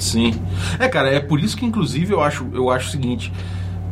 Sim. 0.00 0.32
É, 0.78 0.88
cara, 0.88 1.10
é 1.10 1.20
por 1.20 1.38
isso 1.40 1.54
que, 1.54 1.66
inclusive, 1.66 2.14
eu 2.14 2.22
acho, 2.22 2.46
eu 2.54 2.70
acho 2.70 2.88
o 2.88 2.90
seguinte: 2.90 3.30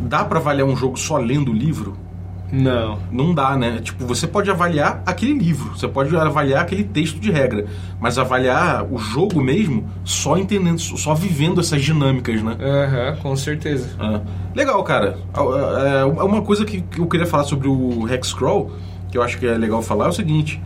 dá 0.01 0.25
pra 0.25 0.39
avaliar 0.39 0.67
um 0.67 0.75
jogo 0.75 0.99
só 0.99 1.19
lendo 1.19 1.51
o 1.51 1.55
livro? 1.55 1.99
Não. 2.53 2.99
Não 3.11 3.35
dá, 3.35 3.57
né? 3.57 3.81
Tipo, 3.83 4.07
você 4.07 4.26
pode 4.26 4.50
avaliar 4.50 5.03
aquele 5.05 5.35
livro, 5.35 5.76
você 5.76 5.88
pode 5.88 6.15
avaliar 6.17 6.62
aquele 6.62 6.85
texto 6.85 7.19
de 7.19 7.31
regra, 7.31 7.67
mas 8.00 8.19
avaliar 8.19 8.85
o 8.91 8.99
jogo 8.99 9.43
mesmo 9.43 9.88
só 10.05 10.38
entendendo, 10.38 10.79
só 10.79 11.15
vivendo 11.15 11.61
essas 11.61 11.83
dinâmicas, 11.83 12.43
né? 12.43 12.57
Aham, 12.61 13.17
com 13.23 13.37
certeza. 13.37 13.91
Ah, 13.99 14.21
legal, 14.55 14.83
cara. 14.85 15.19
É, 15.35 16.00
é, 16.00 16.05
uma 16.05 16.43
coisa 16.43 16.65
que 16.65 16.85
eu 16.99 17.07
queria 17.07 17.26
falar 17.26 17.45
sobre 17.45 17.69
o 17.69 18.07
Hexcrawl, 18.09 18.71
que 19.11 19.19
eu 19.19 19.23
acho 19.23 19.38
que 19.38 19.47
é 19.47 19.57
legal 19.57 19.83
falar, 19.83 20.07
é 20.07 20.09
o 20.11 20.12
seguinte: 20.12 20.62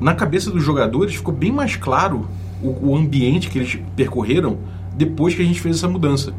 na 0.00 0.14
cabeça 0.14 0.50
dos 0.50 0.62
jogadores 0.62 1.14
ficou 1.14 1.34
bem 1.34 1.52
mais 1.52 1.76
claro 1.76 2.28
o 2.62 2.96
ambiente 2.96 3.50
que 3.50 3.58
eles 3.58 3.78
percorreram 3.94 4.58
depois 4.94 5.34
que 5.34 5.42
a 5.42 5.44
gente 5.44 5.60
fez 5.60 5.76
essa 5.76 5.88
mudança. 5.88 6.32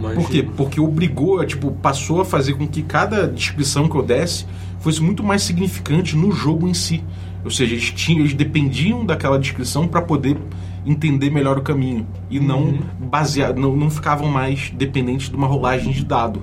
Por 0.00 0.30
quê? 0.30 0.42
Porque 0.42 0.80
obrigou, 0.80 1.44
tipo, 1.44 1.70
passou 1.72 2.20
a 2.20 2.24
fazer 2.24 2.54
com 2.54 2.66
que 2.66 2.82
cada 2.82 3.26
descrição 3.28 3.88
que 3.88 3.96
eu 3.96 4.02
desse 4.02 4.46
fosse 4.80 5.02
muito 5.02 5.22
mais 5.22 5.42
significante 5.42 6.16
no 6.16 6.32
jogo 6.32 6.66
em 6.66 6.74
si. 6.74 7.04
Ou 7.44 7.50
seja, 7.50 7.74
eles, 7.74 7.90
tinham, 7.90 8.20
eles 8.20 8.34
dependiam 8.34 9.04
daquela 9.04 9.38
descrição 9.38 9.86
para 9.86 10.02
poder 10.02 10.36
entender 10.84 11.30
melhor 11.30 11.58
o 11.58 11.62
caminho 11.62 12.06
e 12.30 12.40
não 12.40 12.78
basear, 12.98 13.54
não, 13.54 13.76
não 13.76 13.90
ficavam 13.90 14.28
mais 14.28 14.70
dependentes 14.70 15.28
de 15.28 15.36
uma 15.36 15.46
rolagem 15.46 15.92
de 15.92 16.04
dado. 16.04 16.42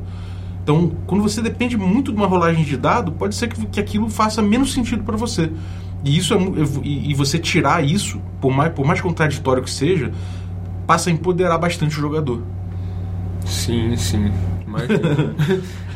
Então, 0.63 0.91
quando 1.05 1.21
você 1.21 1.41
depende 1.41 1.77
muito 1.77 2.11
de 2.11 2.17
uma 2.17 2.27
rolagem 2.27 2.63
de 2.63 2.75
dado, 2.75 3.11
pode 3.11 3.35
ser 3.35 3.47
que, 3.47 3.65
que 3.67 3.79
aquilo 3.79 4.09
faça 4.09 4.41
menos 4.41 4.73
sentido 4.73 5.03
para 5.03 5.15
você. 5.15 5.49
E 6.03 6.17
isso 6.17 6.33
é, 6.33 6.37
e, 6.83 7.11
e 7.11 7.13
você 7.13 7.39
tirar 7.39 7.83
isso, 7.83 8.21
por 8.41 8.51
mais, 8.51 8.73
por 8.73 8.85
mais 8.85 8.99
contraditório 8.99 9.63
que 9.63 9.69
seja, 9.69 10.11
passa 10.85 11.09
a 11.09 11.13
empoderar 11.13 11.57
bastante 11.57 11.97
o 11.97 12.01
jogador. 12.01 12.43
Sim, 13.47 13.95
sim. 13.95 14.31
Imagina. 14.65 15.35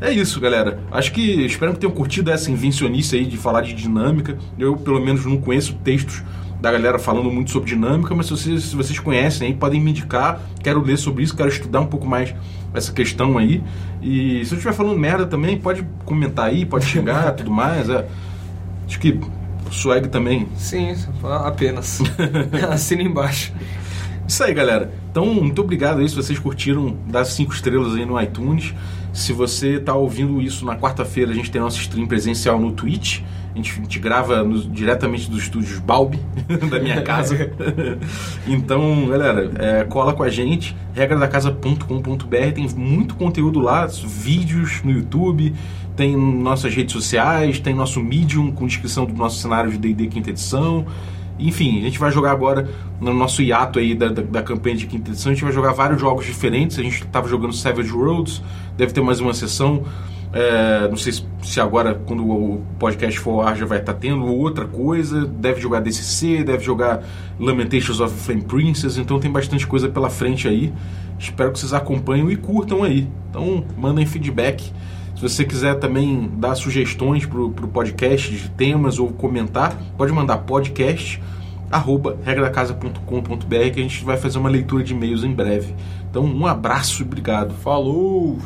É, 0.00 0.10
é 0.10 0.12
isso, 0.12 0.38
galera. 0.38 0.78
Acho 0.90 1.10
que 1.12 1.46
espero 1.46 1.72
que 1.72 1.78
tenham 1.78 1.94
curtido 1.94 2.30
essa 2.30 2.50
invencionice 2.50 3.16
aí 3.16 3.24
de 3.24 3.38
falar 3.38 3.62
de 3.62 3.72
dinâmica. 3.72 4.36
Eu, 4.58 4.76
pelo 4.76 5.00
menos, 5.00 5.24
não 5.24 5.38
conheço 5.38 5.72
textos 5.82 6.22
da 6.60 6.70
galera 6.70 6.98
falando 6.98 7.30
muito 7.30 7.50
sobre 7.50 7.70
dinâmica, 7.70 8.14
mas 8.14 8.26
se 8.26 8.32
vocês, 8.32 8.64
se 8.64 8.76
vocês 8.76 8.98
conhecem 8.98 9.48
aí, 9.48 9.54
podem 9.54 9.80
me 9.80 9.92
indicar. 9.92 10.42
Quero 10.62 10.82
ler 10.82 10.98
sobre 10.98 11.22
isso, 11.22 11.34
quero 11.34 11.48
estudar 11.48 11.80
um 11.80 11.86
pouco 11.86 12.06
mais 12.06 12.34
essa 12.74 12.92
questão 12.92 13.38
aí. 13.38 13.62
E 14.02 14.44
se 14.44 14.52
eu 14.52 14.58
estiver 14.58 14.74
falando 14.74 14.98
merda 14.98 15.26
também, 15.26 15.56
pode 15.56 15.86
comentar 16.04 16.46
aí, 16.46 16.66
pode 16.66 16.84
xingar 16.84 17.32
tudo 17.36 17.50
mais. 17.50 17.88
É. 17.88 18.06
Acho 18.86 19.00
que 19.00 19.18
swag 19.70 20.08
também 20.08 20.46
sim, 20.56 20.94
apenas. 21.44 22.00
Assina 22.70 23.02
embaixo. 23.02 23.52
Isso 24.26 24.42
aí, 24.42 24.52
galera. 24.52 24.92
Então, 25.10 25.26
muito 25.26 25.60
obrigado 25.62 26.00
aí 26.00 26.08
se 26.08 26.14
vocês 26.16 26.38
curtiram 26.38 26.96
das 27.06 27.28
cinco 27.28 27.54
estrelas 27.54 27.94
aí 27.94 28.04
no 28.04 28.20
iTunes. 28.20 28.74
Se 29.12 29.32
você 29.32 29.78
tá 29.80 29.94
ouvindo 29.94 30.42
isso 30.42 30.66
na 30.66 30.76
quarta-feira, 30.76 31.30
a 31.30 31.34
gente 31.34 31.50
tem 31.50 31.60
nosso 31.60 31.80
stream 31.80 32.06
presencial 32.06 32.60
no 32.60 32.72
Twitch. 32.72 33.20
A 33.54 33.56
gente, 33.56 33.72
a 33.72 33.74
gente 33.76 33.98
grava 33.98 34.42
no- 34.42 34.60
diretamente 34.68 35.30
dos 35.30 35.44
estúdios 35.44 35.78
Balbi, 35.78 36.18
da 36.70 36.78
minha 36.78 37.00
casa. 37.00 37.50
então, 38.46 39.06
galera, 39.08 39.50
é, 39.58 39.84
cola 39.84 40.12
com 40.12 40.22
a 40.22 40.28
gente. 40.28 40.76
regradacasa.com.br 40.92 42.52
tem 42.54 42.68
muito 42.76 43.14
conteúdo 43.14 43.60
lá, 43.60 43.86
vídeos 43.86 44.82
no 44.84 44.90
YouTube, 44.90 45.54
tem 45.96 46.14
nossas 46.14 46.74
redes 46.74 46.92
sociais, 46.92 47.58
tem 47.58 47.74
nosso 47.74 48.02
Medium 48.02 48.52
com 48.52 48.66
descrição 48.66 49.06
do 49.06 49.14
nosso 49.14 49.40
cenário 49.40 49.70
de 49.70 49.78
D&D 49.78 50.08
quinta 50.08 50.28
edição. 50.28 50.84
Enfim, 51.38 51.78
a 51.80 51.82
gente 51.82 51.98
vai 51.98 52.10
jogar 52.10 52.32
agora 52.32 52.68
no 53.00 53.12
nosso 53.12 53.42
hiato 53.42 53.78
aí 53.78 53.94
da, 53.94 54.08
da, 54.08 54.22
da 54.22 54.42
campanha 54.42 54.76
de 54.76 54.86
quinta 54.86 55.10
edição. 55.10 55.30
A 55.30 55.34
gente 55.34 55.44
vai 55.44 55.52
jogar 55.52 55.72
vários 55.72 56.00
jogos 56.00 56.24
diferentes. 56.24 56.78
A 56.78 56.82
gente 56.82 57.04
estava 57.04 57.28
jogando 57.28 57.52
Savage 57.52 57.92
Worlds, 57.92 58.42
deve 58.76 58.92
ter 58.92 59.00
mais 59.00 59.20
uma 59.20 59.34
sessão. 59.34 59.84
É, 60.32 60.88
não 60.88 60.96
sei 60.96 61.14
se, 61.42 61.60
agora, 61.60 61.94
quando 61.94 62.28
o 62.28 62.62
podcast 62.78 63.18
for 63.18 63.46
ar, 63.46 63.56
já 63.56 63.64
vai 63.64 63.78
estar 63.78 63.94
tendo 63.94 64.26
outra 64.26 64.66
coisa. 64.66 65.26
Deve 65.26 65.60
jogar 65.60 65.80
DCC, 65.80 66.44
deve 66.44 66.64
jogar 66.64 67.02
Lamentations 67.38 68.00
of 68.00 68.14
Flame 68.14 68.42
Princess. 68.42 68.98
Então 68.98 69.18
tem 69.18 69.30
bastante 69.30 69.66
coisa 69.66 69.88
pela 69.88 70.10
frente 70.10 70.48
aí. 70.48 70.72
Espero 71.18 71.52
que 71.52 71.58
vocês 71.58 71.72
acompanhem 71.72 72.30
e 72.30 72.36
curtam 72.36 72.82
aí. 72.82 73.08
Então 73.30 73.64
mandem 73.78 74.04
feedback. 74.04 74.72
Se 75.16 75.22
você 75.22 75.44
quiser 75.44 75.78
também 75.78 76.30
dar 76.34 76.54
sugestões 76.54 77.24
para 77.24 77.40
o 77.40 77.50
podcast 77.50 78.30
de 78.30 78.50
temas 78.50 78.98
ou 78.98 79.08
comentar, 79.08 79.74
pode 79.96 80.12
mandar 80.12 80.38
podcast 80.38 81.20
arroba 81.70 82.16
regradacasa.com.br 82.22 83.46
que 83.72 83.80
a 83.80 83.82
gente 83.82 84.04
vai 84.04 84.16
fazer 84.16 84.38
uma 84.38 84.48
leitura 84.48 84.84
de 84.84 84.94
e-mails 84.94 85.24
em 85.24 85.32
breve. 85.32 85.74
Então, 86.10 86.24
um 86.24 86.46
abraço 86.46 87.02
e 87.02 87.04
obrigado. 87.04 87.54
Falou! 87.54 88.38